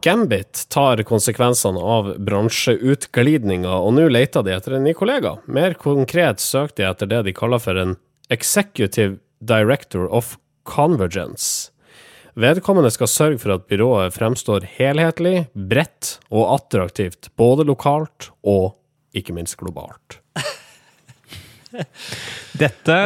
Gambit 0.06 0.68
tar 0.70 1.02
konsekvensene 1.10 1.82
av 1.82 2.14
bransjeutglidninga, 2.22 3.74
og 3.74 3.98
nå 3.98 4.06
leter 4.14 4.46
de 4.46 4.54
etter 4.54 4.78
en 4.78 4.86
ny 4.86 4.94
kollega. 4.94 5.40
Mer 5.50 5.74
konkret 5.82 6.46
søker 6.46 6.78
de 6.78 6.90
etter 6.92 7.10
det 7.10 7.26
de 7.26 7.34
kaller 7.42 7.64
for 7.64 7.74
en 7.88 7.98
Executive 8.30 9.18
Director 9.42 10.06
of 10.14 10.38
Convergence. 10.70 11.73
Vedkommende 12.34 12.90
skal 12.90 13.10
sørge 13.10 13.38
for 13.42 13.54
at 13.54 13.66
byrået 13.70 14.14
fremstår 14.16 14.66
helhetlig, 14.78 15.48
bredt 15.54 16.18
og 16.34 16.56
attraktivt, 16.56 17.30
både 17.38 17.66
lokalt 17.68 18.32
og 18.42 18.74
ikke 19.14 19.36
minst 19.38 19.58
globalt. 19.60 20.18
Dette, 22.62 22.98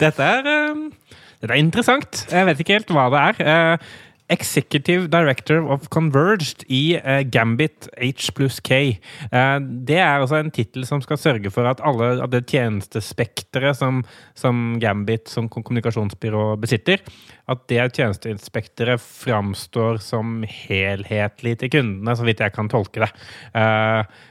dette, 0.00 0.24
er, 0.24 0.46
eh, 0.48 1.10
dette 1.40 1.52
er 1.52 1.58
interessant. 1.60 2.22
Jeg 2.32 2.46
vet 2.48 2.62
ikke 2.62 2.78
helt 2.78 2.92
hva 2.96 3.08
det 3.12 3.24
er. 3.44 3.82
Executive 4.30 5.08
Director 5.10 5.64
of 5.72 5.88
Converged 5.92 6.64
i 6.70 6.94
eh, 6.96 7.22
Gambit 7.26 7.88
H 7.98 8.30
pluss 8.36 8.60
K. 8.64 8.78
Eh, 9.30 9.56
det 9.60 9.98
er 9.98 10.20
altså 10.20 10.38
en 10.40 10.52
tittel 10.54 10.86
som 10.88 11.02
skal 11.04 11.20
sørge 11.20 11.52
for 11.52 11.66
at 11.68 11.82
alle 11.84 12.12
av 12.22 12.30
det 12.32 12.44
tjenestespekteret 12.50 13.78
som, 13.78 14.02
som 14.38 14.78
Gambit 14.82 15.30
som 15.30 15.50
kommunikasjonsbyrå 15.50 16.54
besitter, 16.62 17.02
at 17.50 17.66
det 17.72 17.88
tjenestespekteret 17.98 19.02
framstår 19.02 19.98
som 20.04 20.44
helhetlig 20.46 21.56
til 21.60 21.74
kundene, 21.74 22.14
så 22.14 22.26
vidt 22.26 22.42
jeg 22.44 22.54
kan 22.54 22.70
tolke 22.70 23.02
det. 23.02 23.10
Eh, 23.58 24.26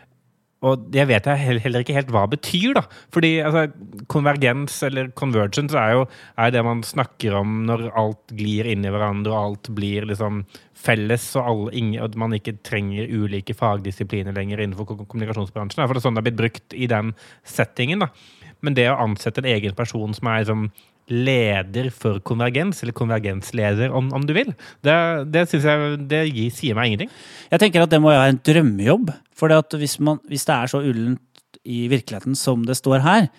og 0.60 0.90
jeg 0.92 1.08
vet 1.08 1.28
jeg 1.30 1.60
heller 1.64 1.84
ikke 1.86 1.96
helt 1.96 2.10
hva 2.12 2.26
det 2.28 2.36
betyr, 2.36 2.74
da. 2.76 2.82
Fordi 3.16 3.30
altså, 3.48 3.70
konvergens 4.12 4.76
eller 4.84 5.12
convergence 5.16 5.78
er 5.80 5.94
jo 5.96 6.02
er 6.36 6.52
det 6.52 6.64
man 6.68 6.82
snakker 6.84 7.38
om 7.40 7.62
når 7.70 7.86
alt 8.00 8.34
glir 8.36 8.68
inn 8.68 8.84
i 8.84 8.92
hverandre 8.92 9.32
og 9.32 9.40
alt 9.40 9.72
blir 9.78 10.10
liksom 10.10 10.42
felles, 10.80 11.30
og, 11.40 11.48
alle, 11.48 11.72
ingen, 11.80 12.02
og 12.04 12.20
man 12.20 12.36
ikke 12.36 12.58
trenger 12.68 13.08
ulike 13.08 13.56
fagdisipliner 13.56 14.36
lenger 14.36 14.60
innenfor 14.60 15.00
kommunikasjonsbransjen. 15.00 15.86
For 15.86 15.96
det 15.96 16.04
er 16.04 16.08
sånn 16.10 16.20
det 16.20 16.24
har 16.24 16.28
blitt 16.28 16.42
brukt 16.44 16.76
i 16.76 16.92
den 16.92 17.16
settingen. 17.48 18.04
da. 18.04 18.12
Men 18.60 18.76
det 18.76 18.90
å 18.92 19.00
ansette 19.00 19.40
en 19.40 19.52
egen 19.54 19.76
person 19.78 20.12
som 20.16 20.28
er 20.28 20.44
liksom 20.44 20.70
leder 21.12 21.90
for 21.94 22.22
konvergens, 22.26 22.84
eller 22.84 22.96
konvergensleder, 22.98 23.94
om, 23.96 24.12
om 24.16 24.26
du 24.28 24.34
vil, 24.38 24.54
det, 24.86 24.96
det 25.34 25.46
synes 25.50 25.68
jeg 25.70 26.00
det 26.12 26.24
gir, 26.30 26.50
sier 26.56 26.78
meg 26.78 26.92
ingenting. 26.92 27.14
Jeg 27.52 27.64
tenker 27.64 27.86
at 27.86 27.94
det 27.94 28.02
må 28.04 28.14
være 28.14 28.34
en 28.36 28.42
drømmejobb. 28.50 29.14
For 29.40 29.78
hvis, 29.80 30.00
man, 30.04 30.20
hvis 30.28 30.46
det 30.48 30.56
er 30.56 30.72
så 30.72 30.84
ullent 30.84 31.62
i 31.64 31.86
virkeligheten 31.92 32.36
som 32.38 32.66
det 32.68 32.78
står 32.80 33.04
her, 33.06 33.30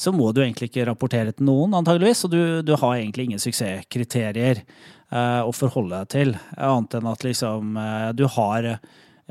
så 0.00 0.12
må 0.16 0.30
du 0.32 0.40
egentlig 0.40 0.70
ikke 0.70 0.86
rapportere 0.88 1.34
til 1.34 1.44
noen, 1.48 1.74
antageligvis. 1.76 2.24
Og 2.24 2.32
du, 2.32 2.40
du 2.64 2.72
har 2.80 2.96
egentlig 2.96 3.28
ingen 3.28 3.42
suksesskriterier 3.42 4.62
eh, 4.62 5.42
å 5.44 5.52
forholde 5.52 6.00
deg 6.00 6.12
til, 6.14 6.34
annet 6.56 6.96
enn 6.96 7.10
at 7.10 7.26
liksom 7.26 7.76
eh, 7.80 8.08
du 8.16 8.24
har 8.38 8.72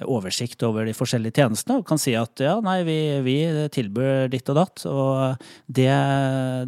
oversikt 0.07 0.63
over 0.67 0.85
de 0.87 0.93
forskjellige 0.95 1.39
tjenestene 1.41 1.79
og 1.79 1.87
kan 1.87 1.99
si 2.01 2.13
at 2.17 2.41
ja, 2.43 2.55
nei, 2.63 2.77
vi, 2.87 2.97
vi 3.25 3.35
tilbyr 3.73 4.29
ditt 4.31 4.49
og 4.51 4.59
datt, 4.59 4.83
og 4.89 5.43
det, 5.67 5.89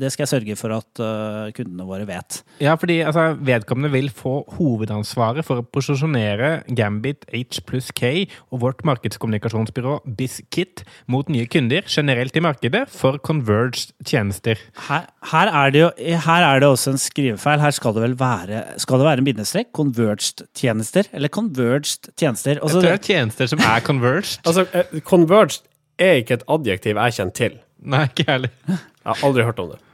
det 0.02 0.12
skal 0.14 0.26
jeg 0.26 0.32
sørge 0.34 0.58
for 0.60 0.76
at 0.76 1.02
eh, 1.04 1.52
kundene 1.58 1.88
våre 1.88 2.08
vet. 2.10 2.42
Ja, 2.64 2.76
fordi 2.80 3.00
altså, 3.06 3.32
vedkommende 3.40 3.92
vil 3.94 4.10
få 4.14 4.42
hovedansvaret 4.58 5.46
for 5.48 5.62
å 5.62 5.66
posisjonere 5.68 6.62
Gambit 6.78 7.26
H 7.32 7.62
pluss 7.68 7.92
K 7.96 8.28
og 8.52 8.62
vårt 8.64 8.84
markedskommunikasjonsbyrå 8.88 10.00
BizKit 10.18 10.84
mot 11.12 11.30
nye 11.32 11.48
kunder 11.52 11.86
generelt 11.88 12.36
i 12.38 12.44
markedet 12.44 12.86
for 12.92 13.20
converged 13.24 13.94
tjenester. 14.08 14.60
Her, 14.88 15.08
her, 15.32 15.52
er 15.62 15.74
det 15.74 15.82
jo, 15.84 15.90
her 16.28 16.48
er 16.48 16.62
det 16.64 16.70
også 16.70 16.96
en 16.96 17.02
skrivefeil. 17.02 17.62
Her 17.62 17.74
skal 17.76 17.96
det 17.96 18.04
vel 18.06 18.16
være 18.20 18.62
Skal 18.82 19.02
det 19.02 19.06
være 19.08 19.22
en 19.22 19.28
bindestrek? 19.28 19.72
Converged 19.76 20.46
tjenester? 20.58 21.08
Eller 21.14 21.32
converged 21.32 22.12
tjenester? 22.20 22.58
Jeg 22.58 22.62
Altså, 22.62 22.80
tror 22.80 22.88
det 22.88 22.92
er 22.92 22.98
tjenester 22.98 23.21
som 23.30 23.60
er 23.60 23.80
converged. 23.86 24.40
Altså, 24.46 24.66
eh, 24.74 25.00
converged 25.06 25.62
er 26.02 26.14
ikke 26.22 26.34
et 26.40 26.44
adjektiv 26.50 26.96
jeg 26.98 27.14
kjenner 27.14 27.34
til. 27.38 27.60
Nei, 27.82 28.04
ikke 28.10 28.26
heller. 28.28 28.50
Jeg 28.68 28.78
har 29.06 29.18
aldri 29.28 29.44
hørt 29.44 29.60
om 29.60 29.72
det. 29.76 29.80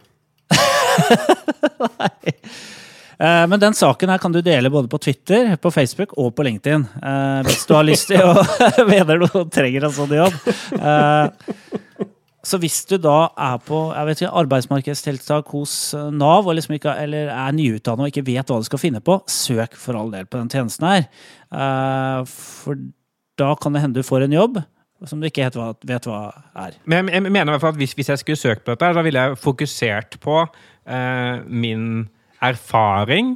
Eh, 3.18 3.48
men 3.50 3.58
den 3.58 3.74
saken 3.74 4.12
her 4.14 4.20
kan 4.22 4.30
du 4.30 4.44
dele 4.46 4.70
både 4.70 4.86
på 4.92 5.00
Twitter, 5.02 5.56
på 5.58 5.72
Facebook 5.74 6.12
og 6.22 6.36
på 6.38 6.44
LinkedIn. 6.46 6.84
eh, 7.02 7.40
hvis 7.48 7.64
du 7.66 7.72
har 7.74 7.82
lyst 7.88 8.12
til 8.12 8.22
å 8.22 8.44
mener 8.92 9.18
du 9.24 9.26
trenger 9.50 9.88
en 9.88 9.96
sånn 9.96 10.14
jobb. 10.20 10.36
Eh, 10.78 11.26
så 12.46 12.60
hvis 12.62 12.78
du 12.86 12.94
da 13.02 13.16
er 13.34 13.58
på 13.66 13.80
jeg 13.90 14.06
vet 14.08 14.22
ikke, 14.22 14.36
arbeidsmarkedstiltak 14.44 15.50
hos 15.50 15.74
Nav, 16.14 16.46
og 16.46 16.60
liksom 16.60 16.78
ikke, 16.78 16.94
eller 16.94 17.34
er 17.34 17.58
nyutdannet 17.58 18.06
og 18.06 18.14
ikke 18.14 18.28
vet 18.30 18.46
hva 18.54 18.62
du 18.62 18.70
skal 18.70 18.84
finne 18.86 19.02
på, 19.02 19.18
søk 19.26 19.74
for 19.82 19.98
all 19.98 20.14
del 20.14 20.30
på 20.30 20.38
den 20.38 20.54
tjenesten 20.54 20.86
her. 20.86 21.10
Eh, 21.50 22.22
for 22.30 22.78
da 23.38 23.54
kan 23.62 23.74
det 23.78 23.82
hende 23.84 24.00
du 24.02 24.08
får 24.08 24.26
en 24.28 24.36
jobb 24.38 24.60
som 25.06 25.20
du 25.22 25.28
ikke 25.30 25.44
helt 25.46 25.54
hva- 25.60 25.76
vet 25.86 26.08
hva 26.10 26.20
er. 26.58 26.74
Men 26.90 27.08
jeg 27.14 27.22
mener 27.30 27.52
i 27.52 27.54
hvert 27.54 27.62
fall 27.62 27.76
at 27.76 27.82
hvis, 27.84 27.94
hvis 27.94 28.08
jeg 28.10 28.18
skulle 28.24 28.40
søkt 28.42 28.64
på 28.66 28.74
dette, 28.74 28.94
da 28.98 29.04
ville 29.06 29.20
jeg 29.28 29.38
fokusert 29.38 30.18
på 30.24 30.40
eh, 30.90 31.44
min 31.46 32.08
erfaring 32.42 33.36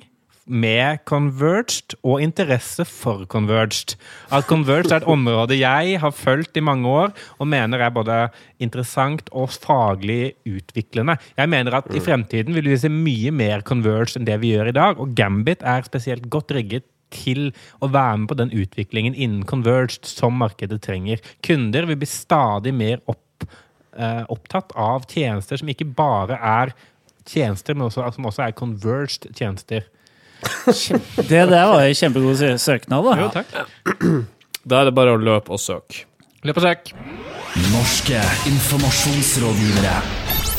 med 0.52 0.98
converged 1.06 1.94
og 2.04 2.18
interesse 2.26 2.84
for 2.90 3.28
converged. 3.30 3.94
At 4.34 4.48
converged 4.50 4.92
er 4.92 5.04
et 5.04 5.08
område 5.08 5.56
jeg 5.60 6.00
har 6.02 6.12
fulgt 6.18 6.58
i 6.58 6.64
mange 6.66 6.90
år 6.90 7.14
og 7.38 7.48
mener 7.48 7.80
er 7.86 7.94
både 7.94 8.18
interessant 8.60 9.30
og 9.32 9.54
faglig 9.54 10.34
utviklende. 10.50 11.16
Jeg 11.38 11.48
mener 11.54 11.78
at 11.78 11.94
i 11.96 12.02
fremtiden 12.04 12.58
vil 12.58 12.68
vi 12.74 12.80
se 12.82 12.90
mye 12.92 13.32
mer 13.32 13.62
converged 13.62 14.18
enn 14.20 14.28
det 14.28 14.40
vi 14.42 14.56
gjør 14.56 14.74
i 14.74 14.76
dag, 14.76 15.00
og 15.00 15.14
Gambit 15.16 15.62
er 15.62 15.86
spesielt 15.88 16.26
godt 16.34 16.52
rigget 16.58 16.90
til 17.14 17.50
å 17.82 17.90
være 17.92 18.22
med 18.24 18.32
på 18.32 18.38
den 18.40 18.54
utviklingen 18.56 19.16
innen 19.16 19.46
converged 19.48 20.08
som 20.10 20.40
markedet 20.42 20.82
trenger. 20.86 21.22
Kunder 21.46 21.88
vil 21.90 22.00
bli 22.02 22.10
stadig 22.10 22.74
mer 22.76 23.02
opp, 23.12 23.46
eh, 23.98 24.24
opptatt 24.32 24.76
av 24.76 25.08
tjenester 25.12 25.62
som 25.62 25.72
ikke 25.72 25.90
bare 25.96 26.40
er 26.40 26.76
tjenester, 27.28 27.76
men 27.78 27.90
også, 27.90 28.08
som 28.16 28.30
også 28.30 28.48
er 28.48 28.56
converged 28.58 29.32
tjenester. 29.38 29.88
Det 31.32 31.44
der 31.52 31.68
var 31.70 31.84
en 31.86 31.98
kjempegod 31.98 32.40
søknad, 32.60 33.06
da. 33.06 33.30
takk. 33.42 34.00
Da 34.62 34.82
er 34.84 34.92
det 34.92 34.94
bare 34.94 35.16
å 35.16 35.22
løpe 35.22 35.56
og 35.56 35.62
søke. 35.62 36.04
Løp 36.46 36.60
og 36.62 36.68
søk. 36.68 36.92
Norske 37.74 38.22
informasjonsrådgivere. 38.52 39.96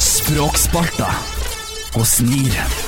Språksparta. 0.02 1.10
Hos 1.94 2.18
NIR. 2.26 2.81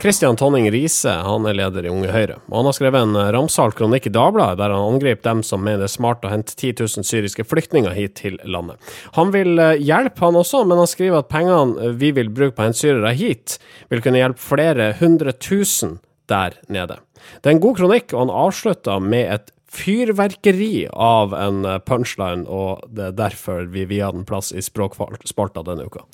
Kristian 0.00 0.36
Tonning 0.36 0.64
Riise 0.72 1.12
han 1.12 1.44
er 1.44 1.58
leder 1.58 1.84
i 1.84 1.90
Unge 1.92 2.08
Høyre, 2.08 2.38
og 2.48 2.54
han 2.56 2.68
har 2.70 2.72
skrevet 2.72 3.02
en 3.04 3.18
eh, 3.20 3.26
ramsalt 3.36 3.76
kronikk 3.76 4.06
i 4.08 4.12
Dagbladet 4.14 4.56
der 4.56 4.72
han 4.72 4.94
angriper 4.94 5.26
dem 5.26 5.42
som 5.44 5.60
mener 5.60 5.82
det 5.82 5.90
er 5.90 5.92
smart 5.92 6.24
å 6.24 6.30
hente 6.32 6.54
10 6.54 6.80
000 6.80 7.04
syriske 7.04 7.44
flyktninger 7.44 7.92
hit 7.92 8.14
til 8.22 8.38
landet. 8.48 8.80
Han 9.18 9.28
vil 9.34 9.60
eh, 9.60 9.74
hjelpe, 9.76 10.24
han 10.24 10.40
også, 10.40 10.62
men 10.64 10.80
han 10.80 10.88
skriver 10.88 11.20
at 11.20 11.28
pengene 11.28 11.76
eh, 11.84 11.92
vi 12.00 12.14
vil 12.16 12.32
bruke 12.32 12.56
på 12.56 12.64
å 12.64 12.70
hente 12.70 12.80
syrere 12.80 13.12
hit, 13.12 13.58
vil 13.92 14.00
kunne 14.00 14.22
hjelpe 14.22 14.40
flere 14.40 14.90
hundre 15.02 15.36
tusen 15.36 15.98
der 16.32 16.56
nede. 16.72 17.02
Det 17.36 17.50
er 17.50 17.58
en 17.58 17.64
god 17.68 17.82
kronikk, 17.82 18.14
og 18.14 18.24
han 18.24 18.36
avslutter 18.46 19.04
med 19.04 19.34
et 19.36 19.56
fyrverkeri 19.70 20.88
av 20.96 21.36
en 21.36 21.66
punchline, 21.86 22.48
og 22.48 22.88
det 22.88 23.10
er 23.10 23.18
derfor 23.20 23.68
vi 23.70 23.84
vier 23.92 24.16
den 24.16 24.24
plass 24.26 24.48
i 24.50 24.64
Språkspalta 24.64 25.62
denne 25.68 25.84
uka. 25.92 26.08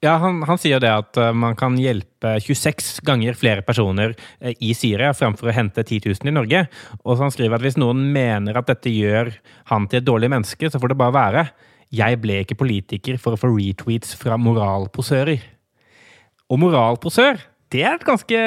Ja, 0.00 0.14
han, 0.16 0.38
han 0.48 0.56
sier 0.56 0.80
det 0.80 0.88
at 0.88 1.18
eh, 1.20 1.32
man 1.36 1.56
kan 1.60 1.74
hjelpe 1.76 2.38
26 2.40 3.02
ganger 3.04 3.36
flere 3.36 3.60
personer 3.64 4.14
eh, 4.40 4.54
i 4.64 4.72
Syria 4.76 5.10
fremfor 5.16 5.50
å 5.50 5.52
hente 5.52 5.84
10 5.84 6.06
000 6.22 6.30
i 6.30 6.32
Norge. 6.32 6.62
Og 7.04 7.18
så 7.18 7.26
han 7.26 7.34
skriver 7.34 7.58
at 7.58 7.66
hvis 7.66 7.76
noen 7.80 8.06
mener 8.14 8.56
at 8.56 8.70
dette 8.70 8.92
gjør 8.92 9.34
han 9.68 9.88
til 9.90 10.00
et 10.00 10.08
dårlig 10.08 10.32
menneske, 10.32 10.72
så 10.72 10.80
får 10.80 10.94
det 10.94 10.98
bare 11.02 11.16
være. 11.18 11.44
Jeg 11.92 12.20
ble 12.22 12.40
ikke 12.46 12.56
politiker 12.62 13.20
for 13.20 13.36
å 13.36 13.40
få 13.42 13.52
retweets 13.52 14.16
fra 14.16 14.40
moralposører. 14.40 15.44
Og 16.50 16.62
moralposør, 16.64 17.36
det 17.70 17.82
er 17.86 17.94
et 17.98 18.04
ganske 18.06 18.38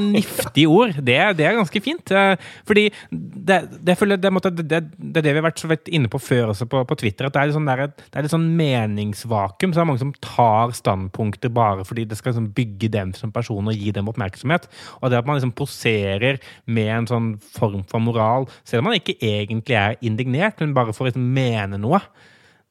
niftig 0.00 0.64
ord. 0.68 0.96
Det, 0.98 1.16
det 1.38 1.44
er 1.46 1.54
ganske 1.58 1.80
fint. 1.84 2.10
eh, 2.10 2.34
Fordi 2.66 2.88
det, 3.10 3.58
det, 3.86 3.96
det, 4.18 4.32
måtte- 4.34 4.50
det, 4.56 4.80
det 4.98 5.20
er 5.20 5.26
det 5.26 5.32
vi 5.32 5.38
har 5.40 5.46
vært 5.46 5.62
så 5.62 5.70
vidt 5.70 5.88
inne 5.94 6.10
på 6.10 6.18
før 6.18 6.50
også 6.52 6.66
på, 6.70 6.82
på 6.88 6.98
Twitter, 6.98 7.28
at 7.28 7.36
det 7.36 7.42
er, 7.42 7.50
litt 7.50 7.56
sånn 7.58 7.68
der, 7.70 7.84
det 7.94 8.18
er 8.18 8.26
litt 8.26 8.34
sånn 8.34 8.48
meningsvakuum. 8.58 9.70
Så 9.72 9.78
det 9.78 9.84
er 9.84 9.90
mange 9.92 10.02
som 10.02 10.14
tar 10.24 10.74
standpunkter 10.76 11.52
bare 11.54 11.86
fordi 11.86 12.06
det 12.10 12.18
skal 12.18 12.32
liksom 12.34 12.50
bygge 12.56 12.90
dem 12.96 13.14
som 13.16 13.32
person 13.34 13.70
og 13.70 13.76
gi 13.78 13.92
dem 13.94 14.10
oppmerksomhet. 14.10 14.66
Og 15.00 15.10
det 15.12 15.20
at 15.22 15.28
man 15.28 15.38
liksom 15.38 15.54
poserer 15.56 16.40
med 16.66 16.90
en 17.00 17.10
sånn 17.10 17.30
form 17.56 17.84
for 17.90 18.02
moral, 18.02 18.48
selv 18.66 18.82
om 18.82 18.90
man 18.90 18.98
ikke 18.98 19.18
egentlig 19.22 19.78
er 19.78 19.96
indignert, 20.06 20.58
men 20.62 20.74
bare 20.76 20.92
for 20.96 21.06
å 21.06 21.10
liksom 21.12 21.30
mene 21.36 21.78
noe. 21.82 22.02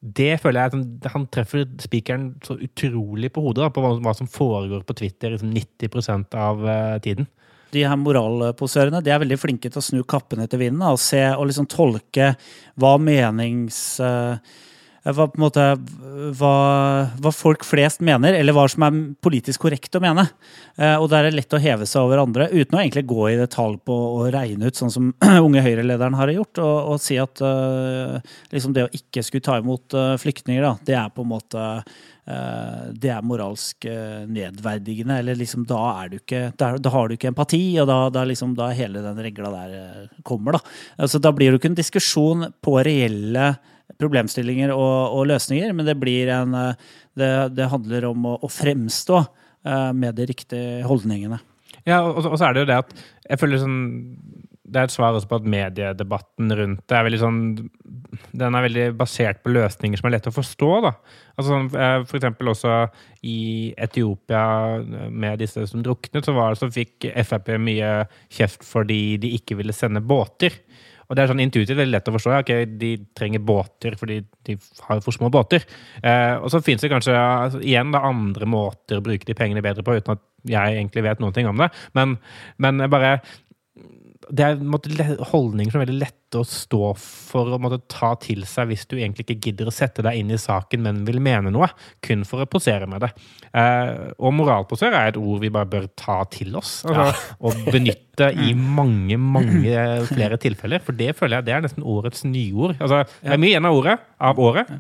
Det 0.06 0.36
føler 0.42 0.62
jeg 0.62 0.74
at 0.74 1.12
han- 1.12 1.28
treffer 1.34 1.66
spikeren 1.82 2.36
så 2.46 2.60
utrolig 2.62 3.32
på 3.34 3.42
hodet 3.42 3.64
da, 3.64 3.70
på 3.70 3.82
hva, 3.82 4.14
som 4.16 4.28
foregår 4.28 4.84
på 4.86 4.96
Twitter 4.96 5.32
liksom 5.34 5.54
90 5.54 6.36
av 6.36 6.68
eh, 6.68 7.00
tiden. 7.00 7.28
de 7.72 7.82
her 7.84 7.98
moralposørene 7.98 9.02
de 9.04 9.10
er 9.12 9.20
veldig 9.20 9.40
flinke 9.40 9.68
til 9.68 9.82
å 9.82 9.84
snu 9.84 10.04
kappen 10.04 10.40
etter 10.40 10.58
vinden 10.62 10.80
da, 10.80 10.94
og 10.94 11.00
se 11.00 11.20
og 11.34 11.48
liksom 11.48 11.68
tolke 11.68 12.36
hva 12.78 12.98
menings... 13.02 14.00
eh, 14.00 14.38
hva, 15.06 15.28
på 15.30 15.38
en 15.38 15.44
måte, 15.44 15.64
hva, 16.40 16.54
hva 17.22 17.32
folk 17.34 17.66
flest 17.68 18.02
mener, 18.06 18.34
eller 18.34 18.56
hva 18.56 18.64
som 18.72 18.88
er 18.88 18.96
politisk 19.22 19.68
korrekt 19.68 19.94
å 19.98 20.02
mene. 20.02 20.26
Eh, 20.80 20.96
og 20.98 21.12
der 21.12 21.28
er 21.28 21.30
det 21.30 21.44
lett 21.44 21.54
å 21.54 21.62
heve 21.62 21.86
seg 21.90 22.08
over 22.08 22.24
andre, 22.24 22.48
uten 22.50 22.78
å 22.78 22.82
egentlig 22.82 23.06
gå 23.12 23.28
i 23.30 23.38
detalj 23.38 23.78
på 23.86 24.00
å 24.16 24.26
regne 24.34 24.72
ut, 24.72 24.80
sånn 24.80 24.94
som 24.94 25.12
unge 25.46 25.62
Høyre-lederen 25.66 26.18
har 26.18 26.34
gjort, 26.34 26.64
og, 26.64 26.96
og 26.96 27.04
si 27.04 27.20
at 27.22 27.44
eh, 27.46 28.18
liksom 28.56 28.74
det 28.74 28.88
å 28.88 28.92
ikke 28.98 29.24
skulle 29.26 29.46
ta 29.46 29.60
imot 29.62 29.94
eh, 29.94 30.16
flyktninger, 30.22 30.66
da, 30.66 30.74
det 30.90 30.98
er 30.98 31.14
på 31.14 31.22
en 31.22 31.32
måte 31.36 31.68
eh, 31.70 32.82
det 32.98 33.14
er 33.14 33.30
moralsk 33.30 33.86
eh, 33.92 34.26
nedverdigende. 34.26 35.20
Eller 35.22 35.38
liksom, 35.38 35.68
da, 35.70 35.84
er 36.02 36.16
du 36.16 36.18
ikke, 36.24 36.48
da, 36.58 36.74
har 36.98 37.08
du 37.08 37.20
ikke 37.20 37.30
empati, 37.30 37.62
og 37.84 37.92
da, 37.92 38.00
da, 38.10 38.26
liksom, 38.26 38.58
da 38.58 38.72
hele 38.74 39.06
den 39.06 39.22
regla 39.30 39.54
der 39.54 39.78
eh, 39.84 40.20
kommer. 40.26 40.58
Da. 40.58 40.66
Altså, 41.06 41.22
da 41.22 41.36
blir 41.36 41.54
det 41.54 41.62
ikke 41.62 41.76
en 41.76 41.80
diskusjon 41.84 42.50
på 42.66 42.78
reelle 42.82 43.54
problemstillinger 44.02 44.74
og, 44.76 45.16
og 45.16 45.28
løsninger, 45.32 45.74
men 45.76 45.88
det 45.88 45.98
en 46.36 46.54
eh, 46.54 46.86
Det, 47.16 47.56
det 47.56 47.72
handler 47.72 48.10
om 48.10 48.26
å, 48.28 48.38
å 48.44 48.48
fremstå 48.52 49.20
eh, 49.22 49.92
med 49.96 50.16
de 50.18 50.26
riktige 50.28 50.84
holdningene. 50.84 51.40
Ja, 51.86 52.02
og, 52.04 52.26
og 52.26 52.36
så 52.36 52.50
er 52.50 52.56
det 52.56 52.66
jo 52.66 52.72
det 52.72 52.82
at 52.82 52.92
jeg 53.30 53.40
føler 53.42 53.62
sånn 53.62 53.80
Det 54.66 54.80
er 54.80 54.88
et 54.88 54.94
svar 54.94 55.14
også 55.14 55.30
på 55.30 55.38
at 55.38 55.48
mediedebatten 55.50 56.54
rundt 56.60 56.82
det 56.90 56.98
er 56.98 57.06
veldig 57.06 57.20
sånn 57.22 57.40
Den 58.34 58.58
er 58.58 58.66
veldig 58.66 58.86
basert 58.98 59.44
på 59.44 59.54
løsninger 59.54 60.02
som 60.02 60.10
er 60.10 60.16
lette 60.16 60.32
å 60.32 60.36
forstå, 60.36 60.72
da. 60.88 60.94
Altså 61.36 61.52
sånn, 61.52 61.70
eh, 61.78 62.00
For 62.10 62.20
eksempel 62.20 62.52
også 62.52 62.74
i 63.26 63.38
Etiopia 63.78 64.44
med 65.10 65.40
disse 65.42 65.66
som 65.70 65.86
druknet, 65.86 66.26
så, 66.26 66.36
var, 66.36 66.58
så 66.58 66.72
fikk 66.74 67.08
Frp 67.26 67.56
mye 67.62 67.94
kjeft 68.34 68.66
fordi 68.68 69.18
de 69.22 69.36
ikke 69.38 69.58
ville 69.62 69.76
sende 69.76 70.04
båter. 70.04 70.58
Og 71.06 71.16
det 71.16 71.24
er 71.24 71.32
sånn 71.32 71.44
intuitivt 71.44 71.78
veldig 71.78 71.94
lett 71.94 72.10
å 72.10 72.16
forstå. 72.16 72.34
Ja, 72.36 72.60
De 72.66 72.92
trenger 73.18 73.44
båter 73.46 73.98
fordi 74.00 74.22
de 74.48 74.58
har 74.88 75.02
for 75.06 75.16
små 75.16 75.30
båter. 75.34 75.66
Eh, 76.02 76.36
og 76.40 76.50
så 76.54 76.64
finnes 76.66 76.86
det 76.86 76.92
kanskje 76.94 77.16
altså, 77.16 77.62
igjen 77.62 77.94
da, 77.94 78.04
andre 78.08 78.50
måter 78.50 79.00
å 79.00 79.06
bruke 79.06 79.28
de 79.28 79.38
pengene 79.38 79.64
bedre 79.66 79.86
på, 79.86 79.98
uten 80.00 80.18
at 80.18 80.24
jeg 80.46 80.78
egentlig 80.78 81.06
vet 81.08 81.22
noen 81.22 81.34
ting 81.34 81.50
om 81.50 81.58
det. 81.62 81.72
Men, 81.98 82.18
men 82.62 82.86
bare 82.94 83.18
det 84.30 84.46
er 84.46 84.56
en 84.56 84.70
måte, 84.72 84.92
holdninger 85.32 85.74
som 85.74 85.82
er 85.82 85.86
veldig 85.86 86.02
lette 86.02 86.40
å 86.40 86.46
stå 86.48 86.92
for 87.00 87.54
og 87.56 87.62
måtte 87.64 87.80
ta 87.92 88.12
til 88.20 88.44
seg 88.50 88.70
hvis 88.72 88.86
du 88.90 88.96
egentlig 88.98 89.26
ikke 89.26 89.50
gidder 89.50 89.70
å 89.70 89.74
sette 89.74 90.04
deg 90.06 90.20
inn 90.20 90.34
i 90.34 90.40
saken, 90.42 90.84
men 90.86 91.04
vil 91.08 91.22
mene 91.24 91.54
noe, 91.54 91.70
kun 92.06 92.26
for 92.28 92.44
å 92.44 92.50
posere 92.50 92.90
med 92.90 93.06
det. 93.06 93.12
Eh, 93.56 94.12
og 94.20 94.36
moralposer 94.36 94.92
er 94.94 95.14
et 95.14 95.20
ord 95.20 95.44
vi 95.44 95.54
bare 95.54 95.70
bør 95.70 95.88
ta 96.00 96.22
til 96.32 96.58
oss, 96.60 96.80
altså, 96.88 97.12
og 97.46 97.70
benytte 97.70 98.32
i 98.32 98.54
mange, 98.56 99.20
mange 99.20 99.78
flere 100.10 100.40
tilfeller. 100.42 100.84
For 100.84 100.98
det 100.98 101.14
føler 101.20 101.40
jeg 101.40 101.50
det 101.50 101.56
er 101.56 101.66
nesten 101.68 101.86
årets 101.96 102.26
nyord. 102.28 102.76
Altså, 102.80 103.04
det 103.22 103.36
er 103.36 103.42
mye 103.42 103.54
igjen 103.54 103.70
av 103.70 103.80
ordet, 103.80 103.98
av 104.32 104.42
året. 104.42 104.76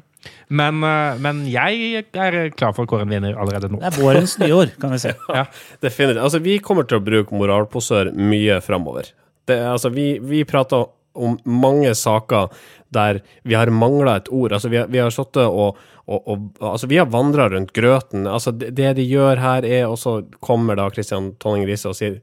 Men, 0.49 0.81
eh, 0.83 1.19
men 1.21 1.43
jeg 1.49 2.05
er 2.13 2.39
klar 2.57 2.73
for 2.75 2.85
å 2.85 2.89
kåre 2.89 3.05
en 3.05 3.13
vinner 3.13 3.37
allerede 3.39 3.69
nå. 3.71 3.81
Det 3.81 3.91
er 3.91 3.99
vårens 4.01 4.37
nyår, 4.41 4.73
kan 4.81 4.95
vi 4.95 5.03
si. 5.03 5.13
Ja. 5.29 5.45
Definitivt. 5.83 6.23
Altså, 6.23 6.41
vi 6.43 6.57
kommer 6.63 6.87
til 6.89 6.99
å 6.99 7.05
bruke 7.05 7.37
moralposør 7.37 8.11
mye 8.15 8.59
framover. 8.65 9.11
Det, 9.45 9.57
altså, 9.71 9.91
vi, 9.93 10.15
vi 10.19 10.43
prater 10.47 10.87
om 11.15 11.37
mange 11.47 11.93
saker 11.95 12.51
der 12.95 13.21
vi 13.43 13.55
har 13.55 13.71
mangla 13.71 14.17
et 14.19 14.31
ord. 14.31 14.53
Altså, 14.55 14.69
vi 14.71 14.79
har, 14.81 14.87
vi 14.91 14.99
har 15.01 15.11
sittet 15.13 15.45
og, 15.45 15.77
og, 16.05 16.27
og 16.27 16.71
Altså, 16.73 16.87
vi 16.91 16.99
har 16.99 17.09
vandra 17.11 17.49
rundt 17.51 17.73
grøten. 17.75 18.27
Altså, 18.27 18.51
det, 18.51 18.73
det 18.77 18.95
de 18.99 19.07
gjør 19.09 19.41
her, 19.41 19.65
er 19.65 19.87
Og 19.87 19.99
så 19.99 20.21
kommer 20.39 20.75
da 20.79 20.89
Kristian 20.93 21.33
Tonning 21.39 21.67
Riise 21.69 21.91
og 21.91 21.97
sier 21.97 22.19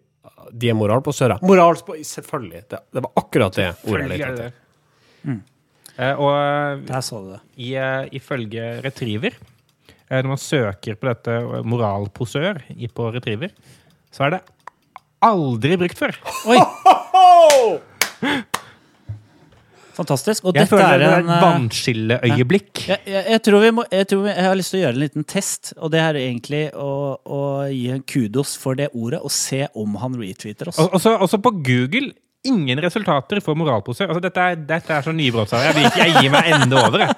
de 0.53 0.69
er 0.69 0.77
moralposører. 0.77 1.41
Moralspo... 1.49 1.95
Selvfølgelig. 2.05 2.67
Det, 2.69 2.83
det 2.93 3.03
var 3.05 3.13
akkurat 3.17 3.57
det 3.57 3.71
ordet 3.89 4.03
jeg 4.03 4.11
lette 4.13 4.33
etter. 4.33 4.59
Eh, 5.97 6.21
og 6.21 6.85
Der 6.89 7.05
sa 7.05 7.21
du 7.21 7.31
det. 7.35 7.41
i, 7.57 7.75
eh, 7.77 8.09
ifølge 8.17 8.67
Retriever, 8.85 9.37
eh, 10.09 10.19
når 10.19 10.29
man 10.35 10.41
søker 10.41 10.97
på 10.99 11.09
dette 11.09 11.37
eh, 11.41 11.63
moralposør 11.69 12.63
på 12.97 13.09
Retriever, 13.15 13.53
så 14.13 14.27
er 14.27 14.37
det 14.37 14.43
aldri 15.23 15.77
brukt 15.81 15.99
før. 15.99 16.17
Oi! 16.51 16.59
Fantastisk. 19.93 20.47
Og 20.49 20.55
Jeg 20.57 20.65
dette 20.65 20.73
føler 20.73 20.95
er 20.95 20.99
det 21.03 21.09
er 21.09 21.19
en 21.19 21.27
et 21.29 21.35
eh, 21.35 21.43
vannskilleøyeblikk. 21.45 22.81
jeg, 22.89 23.01
jeg, 23.13 23.25
jeg, 23.35 23.41
tror 23.45 23.61
vi 23.61 23.71
må, 23.77 23.83
jeg, 23.93 24.07
tror 24.09 24.23
vi, 24.25 24.31
jeg 24.33 24.47
har 24.47 24.57
lyst 24.57 24.73
til 24.73 24.79
å 24.79 24.83
gjøre 24.87 24.97
en 24.97 25.03
liten 25.03 25.27
test, 25.29 25.73
og 25.77 25.91
det 25.93 26.01
er 26.01 26.19
egentlig 26.23 26.63
å, 26.81 26.87
å 27.21 27.41
gi 27.69 27.91
en 27.93 28.01
kudos 28.09 28.55
for 28.61 28.79
det 28.79 28.89
ordet 28.97 29.21
og 29.21 29.33
se 29.35 29.67
om 29.77 29.99
han 30.01 30.17
retweeter 30.17 30.71
oss. 30.73 30.79
Og- 30.81 30.97
Også, 30.97 31.13
også 31.27 31.39
på 31.45 31.53
Google 31.61 32.09
ingen 32.49 32.81
resultater 32.83 33.39
for 33.45 33.55
moralpose. 33.55 34.07
Altså, 34.09 34.23
dette, 34.25 34.41
er, 34.41 34.57
dette 34.73 34.97
er 34.97 35.05
så 35.05 35.13
nybrottsarbeid. 35.15 35.69
Jeg, 35.69 35.75
vil 35.77 35.85
ikke- 35.91 36.07
jeg 36.09 36.13
gir 36.25 36.31
meg 36.33 36.45
ende 36.57 36.81
over. 36.81 36.99
Jeg. 37.05 37.13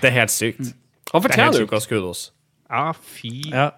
Det 0.00 0.08
er 0.12 0.14
helt 0.20 0.30
sykt. 0.32 0.70
Han 1.10 1.18
er 1.18 1.26
fortjener 1.26 1.66
ukas 1.66 1.86
kudos. 1.90 2.22
Ja, 2.70 2.92
fy. 2.94 3.34
Ja. 3.50 3.70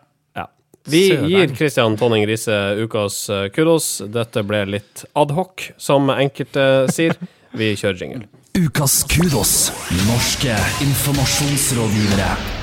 Vi 0.89 1.05
gir 1.29 1.55
Kristian 1.57 1.97
Tonning 1.97 2.27
Riise 2.27 2.77
ukas 2.85 3.29
eh, 3.31 3.49
kudos. 3.55 3.99
Dette 4.09 4.43
ble 4.47 4.65
litt 4.77 5.05
adhoc, 5.19 5.71
som 5.77 6.11
enkelte 6.15 6.89
sier. 6.95 7.19
Vi 7.57 7.75
kjører 7.77 8.01
jingle. 8.03 8.29
Ukas 8.59 9.03
kudos. 9.09 9.57
Norske 10.09 10.57
informasjonsrådgivere. 10.85 12.58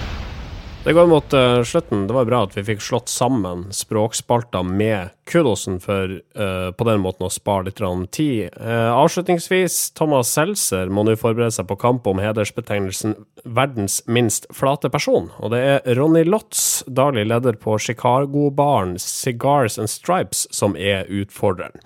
Det 0.86 0.94
går 0.94 1.08
mot 1.08 1.34
uh, 1.34 1.64
slutten. 1.64 2.08
Det 2.08 2.14
var 2.14 2.28
bra 2.30 2.44
at 2.46 2.52
vi 2.54 2.62
fikk 2.68 2.84
slått 2.86 3.10
sammen 3.10 3.64
språkspalta 3.74 4.60
med 4.62 5.16
kudosen, 5.26 5.80
for 5.82 6.12
uh, 6.38 6.70
på 6.78 6.86
den 6.86 7.02
måten 7.02 7.26
å 7.26 7.30
spare 7.34 7.72
litt 7.72 7.82
tid. 8.14 8.54
Uh, 8.54 8.94
avslutningsvis, 8.94 9.96
Thomas 9.98 10.30
Seltzer 10.30 10.94
må 10.94 11.02
nå 11.02 11.16
forberede 11.18 11.56
seg 11.58 11.66
på 11.72 11.80
kamp 11.82 12.06
om 12.06 12.22
hedersbetegnelsen 12.22 13.18
'verdens 13.46 14.04
minst 14.06 14.46
flate 14.54 14.94
person'. 14.94 15.32
Og 15.42 15.56
det 15.56 15.64
er 15.66 15.98
Ronny 15.98 16.22
Lotz, 16.22 16.84
daglig 16.86 17.26
leder 17.34 17.58
på 17.58 17.80
Chicago-baren 17.82 19.00
Cigars 19.02 19.80
and 19.82 19.90
Stripes, 19.90 20.46
som 20.54 20.78
er 20.78 21.10
utfordreren. 21.10 21.82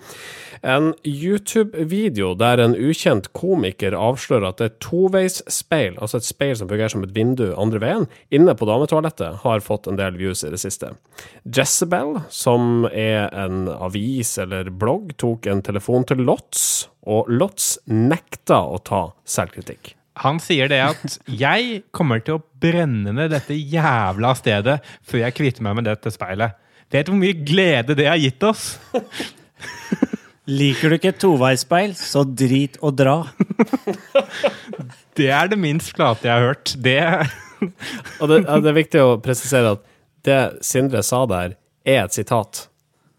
En 0.60 0.92
YouTube-video 1.04 2.34
der 2.36 2.60
en 2.60 2.74
ukjent 2.76 3.30
komiker 3.32 3.94
avslører 3.96 4.50
at 4.50 4.58
det 4.60 4.66
er 4.68 4.74
toveisspeil, 4.84 5.96
altså 5.96 6.20
et 6.20 6.28
speil 6.28 6.52
som 6.58 6.68
fungerer 6.68 6.92
som 6.92 7.04
et 7.06 7.14
vindu 7.16 7.46
andre 7.54 7.80
veien, 7.80 8.04
inne 8.28 8.52
på 8.52 8.68
dametoalettet, 8.90 9.40
har 9.42 9.60
fått 9.60 9.86
en 9.86 9.96
del 9.96 10.16
views 10.16 10.44
i 10.44 10.50
det 10.50 10.58
siste. 10.58 10.94
Jezebel, 11.44 12.20
som 12.30 12.86
er 12.90 13.30
en 13.32 13.68
avis 13.68 14.38
eller 14.38 14.70
blogg, 14.70 15.16
tok 15.16 15.46
en 15.46 15.62
telefon 15.62 16.04
til 16.04 16.24
Lotz, 16.24 16.88
og 17.06 17.28
Lotz 17.28 17.78
nekta 17.86 18.60
å 18.60 18.78
ta 18.82 19.12
selvkritikk. 19.24 19.94
Han 20.20 20.40
sier 20.40 20.68
det 20.68 20.80
at 20.80 21.18
'jeg 21.26 21.84
kommer 21.92 22.20
til 22.20 22.34
å 22.34 22.42
brenne 22.60 23.12
ned 23.12 23.30
dette 23.30 23.54
jævla 23.54 24.34
stedet 24.36 24.80
før 25.02 25.18
jeg 25.18 25.34
kvitter 25.34 25.62
meg 25.62 25.76
med 25.76 25.84
dette 25.84 26.10
speilet'. 26.10 26.54
Vet 26.90 27.06
du 27.06 27.12
hvor 27.12 27.20
mye 27.20 27.44
glede 27.46 27.94
det 27.94 28.06
har 28.06 28.18
gitt 28.18 28.42
oss? 28.42 28.78
Liker 30.50 30.90
du 30.90 30.94
ikke 30.96 31.12
toveisspeil, 31.12 31.94
så 31.94 32.24
drit 32.24 32.76
og 32.82 32.96
dra. 32.96 33.30
Det 35.14 35.28
er 35.28 35.48
det 35.48 35.58
minst 35.58 35.94
flate 35.94 36.26
jeg 36.26 36.32
har 36.32 36.40
hørt. 36.40 36.74
Det 36.80 36.98
Og 38.20 38.30
det, 38.30 38.42
det 38.46 38.72
er 38.72 38.76
viktig 38.76 39.02
å 39.04 39.14
presisere 39.22 39.76
at 39.76 39.86
det 40.26 40.40
Sindre 40.64 41.02
sa 41.06 41.22
der, 41.28 41.56
er 41.88 42.04
et 42.04 42.16
sitat. 42.16 42.66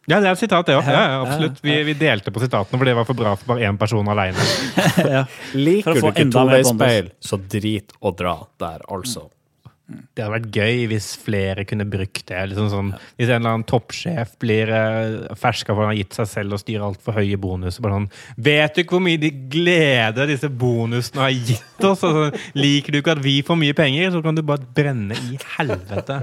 Ja, 0.10 0.17
det 0.19 0.27
er 0.27 0.34
et 0.34 0.41
sitat, 0.41 0.65
det 0.67 0.75
òg. 0.77 0.88
Ja, 0.89 1.01
ja, 1.13 1.19
absolutt. 1.23 1.60
Vi, 1.63 1.75
vi 1.88 1.93
delte 1.97 2.34
på 2.34 2.41
sitatene, 2.41 2.77
for 2.77 2.89
det 2.89 2.95
var 2.97 3.06
for 3.08 3.17
bra 3.17 3.36
for 3.38 3.54
bare 3.54 3.69
én 3.69 3.77
person 3.82 4.08
aleine. 4.12 4.45
ja. 5.15 5.25
Liker 5.58 5.97
du 5.97 6.08
ikke 6.10 6.25
toveisspeil, 6.34 7.12
så 7.21 7.39
drit 7.41 7.93
og 8.01 8.17
dra 8.19 8.36
der, 8.62 8.84
altså. 8.91 9.27
Det 10.15 10.23
hadde 10.23 10.34
vært 10.34 10.58
gøy 10.58 10.86
hvis 10.91 11.08
flere 11.19 11.65
kunne 11.67 11.86
brukt 11.89 12.23
det. 12.30 12.41
Liksom 12.51 12.69
sånn, 12.71 12.91
hvis 13.17 13.30
en 13.30 13.39
eller 13.39 13.56
annen 13.56 13.67
toppsjef 13.69 14.34
blir 14.41 14.71
uh, 14.71 15.32
ferska 15.39 15.73
for 15.73 15.86
han 15.86 15.93
har 15.93 15.99
gitt 15.99 16.17
seg 16.17 16.30
selv 16.32 16.58
og 16.58 16.62
styrer 16.63 16.86
altfor 16.88 17.17
høye 17.19 17.39
bonuser. 17.41 17.88
Sånn, 17.95 18.10
Vet 18.41 18.75
du 18.75 18.84
ikke 18.84 18.97
hvor 18.97 19.06
mye 19.06 19.21
de 19.21 19.32
glede 19.51 20.27
disse 20.30 20.51
bonusene 20.51 21.25
har 21.25 21.34
gitt 21.36 21.88
oss? 21.88 22.06
Altså, 22.08 22.30
liker 22.58 22.93
du 22.93 23.01
ikke 23.01 23.15
at 23.17 23.23
vi 23.23 23.39
får 23.45 23.60
mye 23.62 23.77
penger, 23.77 24.13
så 24.13 24.23
kan 24.25 24.38
du 24.38 24.43
bare 24.45 24.67
brenne 24.77 25.17
i 25.32 25.39
helvete. 25.58 26.21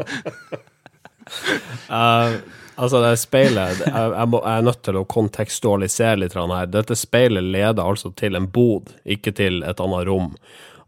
Uh, 1.89 2.39
altså, 2.81 3.03
det 3.05 3.17
speilet 3.21 3.83
jeg, 3.83 3.93
jeg, 3.93 4.31
jeg 4.33 4.55
er 4.55 4.71
nødt 4.71 4.85
til 4.87 5.01
å 5.01 5.09
kontekstualisere 5.09 6.23
litt 6.25 6.39
her. 6.39 6.73
Dette 6.73 6.97
speilet 6.99 7.53
leder 7.53 7.85
altså 7.85 8.13
til 8.17 8.39
en 8.39 8.49
bod, 8.53 8.95
ikke 9.05 9.35
til 9.37 9.63
et 9.67 9.85
annet 9.85 10.09
rom. 10.09 10.33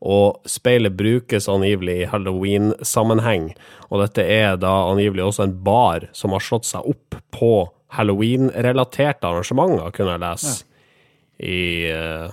Og 0.00 0.40
speilet 0.48 0.96
brukes 0.96 1.48
angivelig 1.52 1.98
i 2.02 2.08
halloween-sammenheng. 2.08 3.50
Og 3.90 4.00
dette 4.00 4.24
er 4.24 4.56
da 4.56 4.72
angivelig 4.88 5.26
også 5.26 5.44
en 5.44 5.56
bar 5.64 6.08
som 6.16 6.32
har 6.32 6.44
slått 6.44 6.68
seg 6.68 6.88
opp 6.88 7.18
på 7.36 7.52
halloween-relaterte 7.98 9.28
arrangementer, 9.28 9.90
kunne 9.92 10.14
jeg 10.14 10.22
lese 10.24 10.52
i 11.40 11.60
uh, 11.92 12.30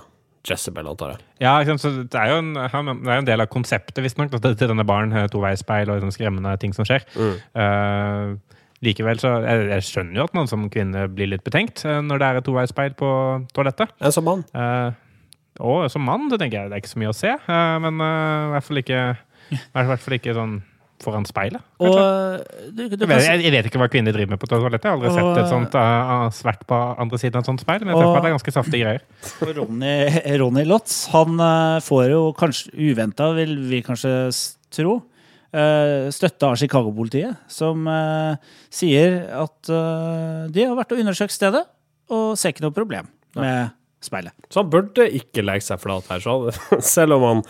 Jezebel, 0.48 0.86
antar 0.88 1.14
jeg. 1.14 1.24
Ja, 1.42 1.54
så 1.80 1.90
Det 2.04 2.18
er 2.18 2.32
jo 2.32 2.38
en, 2.40 2.52
det 2.54 3.10
er 3.10 3.18
en 3.18 3.28
del 3.28 3.42
av 3.44 3.50
konseptet 3.52 4.00
visstnok 4.04 4.32
til 4.32 4.54
denne 4.56 4.86
baren. 4.86 5.12
eh, 5.12 5.26
Toveisspeil 5.32 5.90
og 5.90 6.00
sånne 6.00 6.14
skremmende 6.14 6.54
ting 6.62 6.72
som 6.76 6.86
skjer. 6.88 7.04
Eh, 7.18 8.36
likevel 8.86 9.18
så 9.20 9.34
jeg, 9.42 9.66
jeg 9.72 9.86
skjønner 9.88 10.20
jo 10.20 10.28
at 10.28 10.38
man 10.38 10.48
som 10.50 10.68
kvinne 10.72 11.08
blir 11.10 11.32
litt 11.32 11.44
betenkt 11.44 11.82
når 11.84 12.20
det 12.22 12.28
er 12.28 12.38
et 12.38 12.46
toveisspeil 12.46 12.94
på 12.96 13.10
toalettet. 13.56 13.92
En 14.00 14.14
som 14.14 14.24
mann. 14.28 14.44
Eh, 14.54 14.92
og 15.58 15.88
som 15.92 16.04
mann, 16.06 16.28
det 16.30 16.40
tenker 16.40 16.60
jeg 16.62 16.70
det 16.70 16.78
er 16.78 16.82
ikke 16.84 16.94
så 16.94 17.02
mye 17.02 17.12
å 17.12 17.18
se. 17.18 17.34
eh, 17.34 17.76
men 17.84 18.02
eh, 18.04 18.48
i 18.48 18.52
hvert 18.54 18.68
fall 18.68 18.82
ikke 18.82 19.00
hvert 19.72 20.02
fall 20.04 20.18
ikke 20.18 20.36
sånn 20.36 20.58
foran 20.98 21.26
speilet. 21.28 21.62
Og 21.78 21.94
du, 22.74 22.80
du 22.90 22.94
Jeg 22.96 23.06
vet, 23.06 23.26
jeg, 23.38 23.52
vet 23.54 23.68
ikke 23.68 23.78
hva 23.78 23.86
kvinner 23.90 24.14
driver 24.14 24.34
med 24.34 24.40
på 24.42 24.48
toalettet. 24.50 24.88
Jeg 24.88 24.90
har 24.90 24.96
aldri 24.98 25.12
sett 25.14 25.42
et 25.44 25.52
sånt 25.52 25.76
uh, 25.78 26.26
svert 26.34 26.64
på 26.68 26.78
andre 27.04 27.20
siden 27.22 27.38
av 27.38 27.44
et 27.44 27.50
sånt 27.52 27.62
speil. 27.62 27.84
Men 27.84 27.94
jeg 27.94 28.00
og, 28.00 28.16
det 28.16 28.30
er 28.30 28.34
ganske 28.34 28.54
saftige 28.56 28.82
greier. 28.82 29.04
Og 29.46 29.52
Ronny, 29.60 29.92
Ronny 30.42 30.64
Lotz 30.66 31.04
han 31.14 31.38
eh, 31.38 31.78
får 31.86 32.08
jo 32.10 32.24
kanskje 32.38 32.74
uventa, 32.90 33.30
vil 33.38 33.54
vi 33.70 33.80
kanskje 33.86 34.12
tro, 34.74 34.96
eh, 35.54 36.10
støtte 36.14 36.50
av 36.50 36.58
Chicago-politiet, 36.60 37.46
som 37.52 37.86
eh, 37.94 38.50
sier 38.74 39.20
at 39.38 39.70
eh, 39.70 40.44
de 40.50 40.66
har 40.66 40.76
vært 40.78 40.96
og 40.96 41.04
undersøkt 41.04 41.36
stedet 41.36 41.62
og 42.10 42.34
ser 42.40 42.56
ikke 42.56 42.66
noe 42.66 42.74
problem 42.74 43.06
med 43.38 43.77
speilet. 44.04 44.34
Så 44.50 44.62
han 44.62 44.70
burde 44.70 45.08
ikke 45.18 45.42
legge 45.46 45.66
seg 45.70 45.82
flat 45.82 46.06
her. 46.12 46.22
Så 46.22 46.38
selv 46.94 47.18
om 47.18 47.28
han 47.32 47.44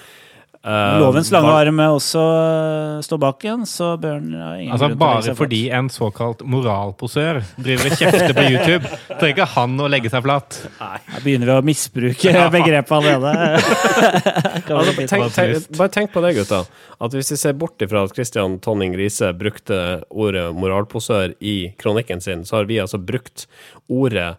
Uh, 0.58 0.98
Lovens 0.98 1.28
lange 1.30 1.46
bar- 1.46 1.68
arm 1.68 1.78
også 1.94 2.18
øh, 2.18 3.02
står 3.06 3.18
bak 3.22 3.44
igjen, 3.46 3.60
så 3.70 3.92
bør 4.02 4.16
han 4.16 4.32
ha 4.34 4.48
ingen 4.58 4.72
Altså 4.74 4.88
grunn 4.88 4.96
til 4.98 5.04
å 5.06 5.10
legge 5.14 5.28
Bare 5.28 5.34
fordi 5.38 5.60
en 5.78 5.90
såkalt 5.94 6.40
moralposør 6.50 7.38
driver 7.62 7.86
og 7.92 8.00
kjefter 8.00 8.34
på 8.34 8.44
YouTube, 8.50 8.90
trenger 9.20 9.30
ikke 9.36 9.46
han 9.52 9.76
å 9.78 9.86
legge 9.94 10.10
seg 10.10 10.24
flat. 10.26 10.58
Her 10.80 11.22
begynner 11.22 11.52
vi 11.52 11.54
å 11.54 11.66
misbruke 11.68 12.34
begrepet 12.56 12.96
allerede. 12.98 13.36
Altså, 14.68 14.92
tenk, 14.98 15.30
tenk, 15.32 15.70
bare 15.78 15.92
tenk 15.94 16.10
på 16.12 16.20
det, 16.26 16.34
gutta. 16.36 16.58
At 17.06 17.14
hvis 17.16 17.30
vi 17.32 17.38
ser 17.40 17.54
bort 17.56 17.80
ifra 17.86 18.02
at 18.04 18.18
Christian 18.18 18.58
Tonning 18.60 18.98
Riise 18.98 19.30
brukte 19.38 19.78
ordet 20.10 20.50
moralposør 20.58 21.38
i 21.38 21.70
kronikken 21.80 22.20
sin, 22.20 22.42
så 22.44 22.58
har 22.58 22.68
vi 22.68 22.82
altså 22.82 22.98
brukt 23.00 23.46
ordet 23.86 24.34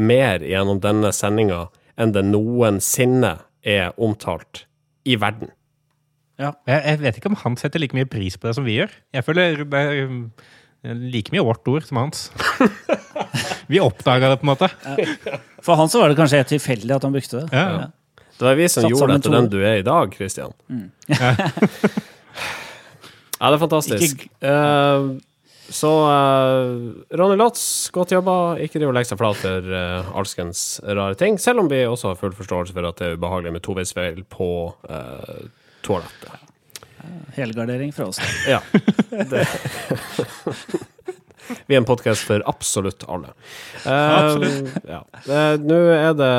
mer 0.00 0.44
gjennom 0.46 0.80
denne 0.82 1.12
sendinga 1.14 1.66
enn 2.00 2.14
det 2.16 2.24
noensinne 2.26 3.36
er 3.66 3.92
omtalt 4.00 4.64
i 5.04 5.16
verden. 5.20 5.52
Jeg, 6.40 6.54
jeg 6.64 7.00
vet 7.02 7.18
ikke 7.20 7.28
om 7.28 7.36
han 7.42 7.56
setter 7.60 7.82
like 7.82 7.96
mye 7.96 8.08
pris 8.08 8.38
på 8.40 8.48
det 8.48 8.56
som 8.56 8.64
vi 8.64 8.78
gjør. 8.78 8.92
Jeg 9.12 9.26
føler 9.26 9.60
det 9.60 9.80
er 9.80 10.08
um, 10.08 10.22
like 11.12 11.34
mye 11.34 11.44
vårt 11.44 11.68
ord 11.68 11.84
som 11.84 12.00
hans. 12.00 12.30
Vi 13.70 13.78
oppdaga 13.78 14.32
det, 14.32 14.40
på 14.40 14.46
en 14.48 14.50
måte. 14.50 14.66
For 15.62 15.78
han 15.78 15.90
så 15.92 16.00
var 16.00 16.10
det 16.10 16.16
kanskje 16.18 16.40
helt 16.40 16.48
tilfeldig 16.50 16.94
at 16.96 17.04
han 17.06 17.12
brukte 17.14 17.44
det. 17.44 17.48
Ja. 17.54 17.90
Det 18.40 18.46
var 18.48 18.56
vi 18.56 18.66
som 18.72 18.82
Satt 18.82 18.90
gjorde 18.90 19.12
det 19.12 19.22
til 19.26 19.34
den 19.36 19.48
du 19.52 19.58
er 19.60 19.76
i 19.78 19.84
dag, 19.86 20.14
Christian. 20.16 20.54
ja, 21.12 21.34
det 23.44 23.50
er 23.52 23.60
fantastisk. 23.60 24.24
Eh, 24.40 25.04
så 25.70 25.90
uh, 26.10 27.16
Ronny 27.18 27.38
Lotz, 27.38 27.62
godt 27.94 28.14
jobba. 28.14 28.36
Ikke 28.62 28.80
driv 28.80 28.90
og 28.90 28.96
legg 28.98 29.08
seg 29.08 29.20
flat 29.20 29.38
for 29.40 29.72
uh, 29.72 30.12
alskens 30.18 30.64
rare 30.84 31.16
ting. 31.18 31.38
Selv 31.40 31.62
om 31.62 31.70
vi 31.70 31.84
også 31.86 32.12
har 32.12 32.20
full 32.20 32.34
forståelse 32.36 32.76
for 32.76 32.90
at 32.90 33.00
det 33.00 33.08
er 33.08 33.18
ubehagelig 33.18 33.54
med 33.56 33.64
toveisfeil 33.66 34.22
på 34.30 34.50
uh, 34.90 35.42
toalettet. 35.86 36.46
Helgardering 37.36 37.94
fra 37.94 38.10
oss. 38.10 38.20
Ja. 38.48 38.60
Det. 39.30 39.46
Vi 41.66 41.76
er 41.76 41.80
en 41.80 41.88
podkast 41.88 42.26
for 42.28 42.42
absolutt 42.50 43.04
alle. 43.10 43.32
Eh, 43.84 44.46
ja. 44.88 45.00
uh, 45.26 45.56
Nå 45.60 45.78
er 45.94 46.14
det 46.18 46.30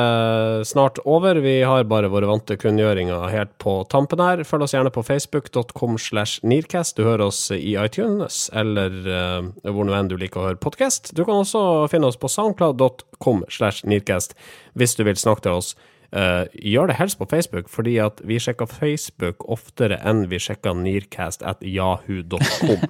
snart 0.68 1.00
over. 1.04 1.40
Vi 1.44 1.58
har 1.66 1.86
bare 1.90 2.10
våre 2.12 2.30
vante 2.30 2.56
kunngjøringer 2.60 3.28
helt 3.32 3.54
på 3.62 3.78
tampen 3.92 4.22
her. 4.22 4.44
Følg 4.48 4.66
oss 4.66 4.76
gjerne 4.76 4.92
på 4.94 5.04
facebook.com 5.06 5.98
slash 6.00 6.42
nearcast. 6.46 6.96
Du 6.96 7.06
hører 7.06 7.26
oss 7.28 7.44
i 7.54 7.76
iTunes, 7.80 8.46
eller 8.56 8.98
uh, 9.06 9.52
hvor 9.68 9.88
nå 9.88 9.96
enn 9.96 10.10
du 10.12 10.18
liker 10.20 10.42
å 10.42 10.50
høre 10.50 10.62
podkast. 10.62 11.14
Du 11.16 11.24
kan 11.24 11.42
også 11.42 11.86
finne 11.92 12.10
oss 12.10 12.20
på 12.20 12.30
soundcloud.com 12.32 13.46
slash 13.52 13.86
nearcast 13.88 14.36
hvis 14.78 14.96
du 14.96 15.04
vil 15.06 15.18
snakke 15.20 15.46
til 15.46 15.60
oss. 15.60 15.74
Eh, 16.12 16.42
gjør 16.72 16.90
det 16.90 16.98
helst 16.98 17.16
på 17.20 17.26
Facebook, 17.30 17.70
fordi 17.72 17.94
at 18.04 18.20
vi 18.28 18.36
sjekker 18.42 18.68
Facebook 18.68 19.46
oftere 19.48 19.96
enn 20.04 20.26
vi 20.28 20.40
sjekker 20.42 20.76
nearcast 20.76 21.44
at 21.48 21.62
yahoo.com. 21.64 22.84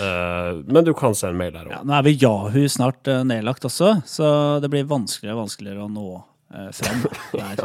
uh, 0.00 0.60
men 0.74 0.84
du 0.84 0.92
kan 0.98 1.16
sende 1.16 1.38
mail 1.40 1.54
der 1.54 1.70
òg. 1.70 1.72
Ja, 1.78 1.80
nå 1.80 1.96
er 1.96 2.04
vi 2.04 2.16
Yahoo 2.18 2.68
snart 2.68 3.08
uh, 3.08 3.22
nedlagt 3.24 3.64
også, 3.64 3.96
så 4.04 4.34
det 4.60 4.68
blir 4.74 4.84
vanskeligere 4.90 5.38
og 5.38 5.46
vanskeligere 5.46 5.86
å 5.86 5.88
nå 5.92 6.10
uh, 6.20 6.68
fram 6.76 7.08
der. 7.40 7.64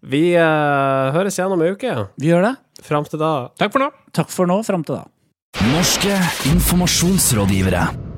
Vi 0.00 0.30
eh, 0.32 1.12
høres 1.12 1.36
igjen 1.36 1.52
om 1.52 1.60
ei 1.60 1.74
uke. 1.74 1.92
Vi 2.16 2.30
gjør 2.30 2.46
det. 2.48 2.54
Fram 2.80 3.04
til 3.04 3.20
da 3.20 3.50
Takk 3.60 3.74
for 3.74 3.84
nå. 3.84 3.90
Takk 4.16 4.32
for 4.32 4.48
nå, 4.48 4.62
fram 4.64 4.86
til 4.86 4.96
da. 4.96 5.04
Norske 5.74 6.14
informasjonsrådgivere. 6.54 8.09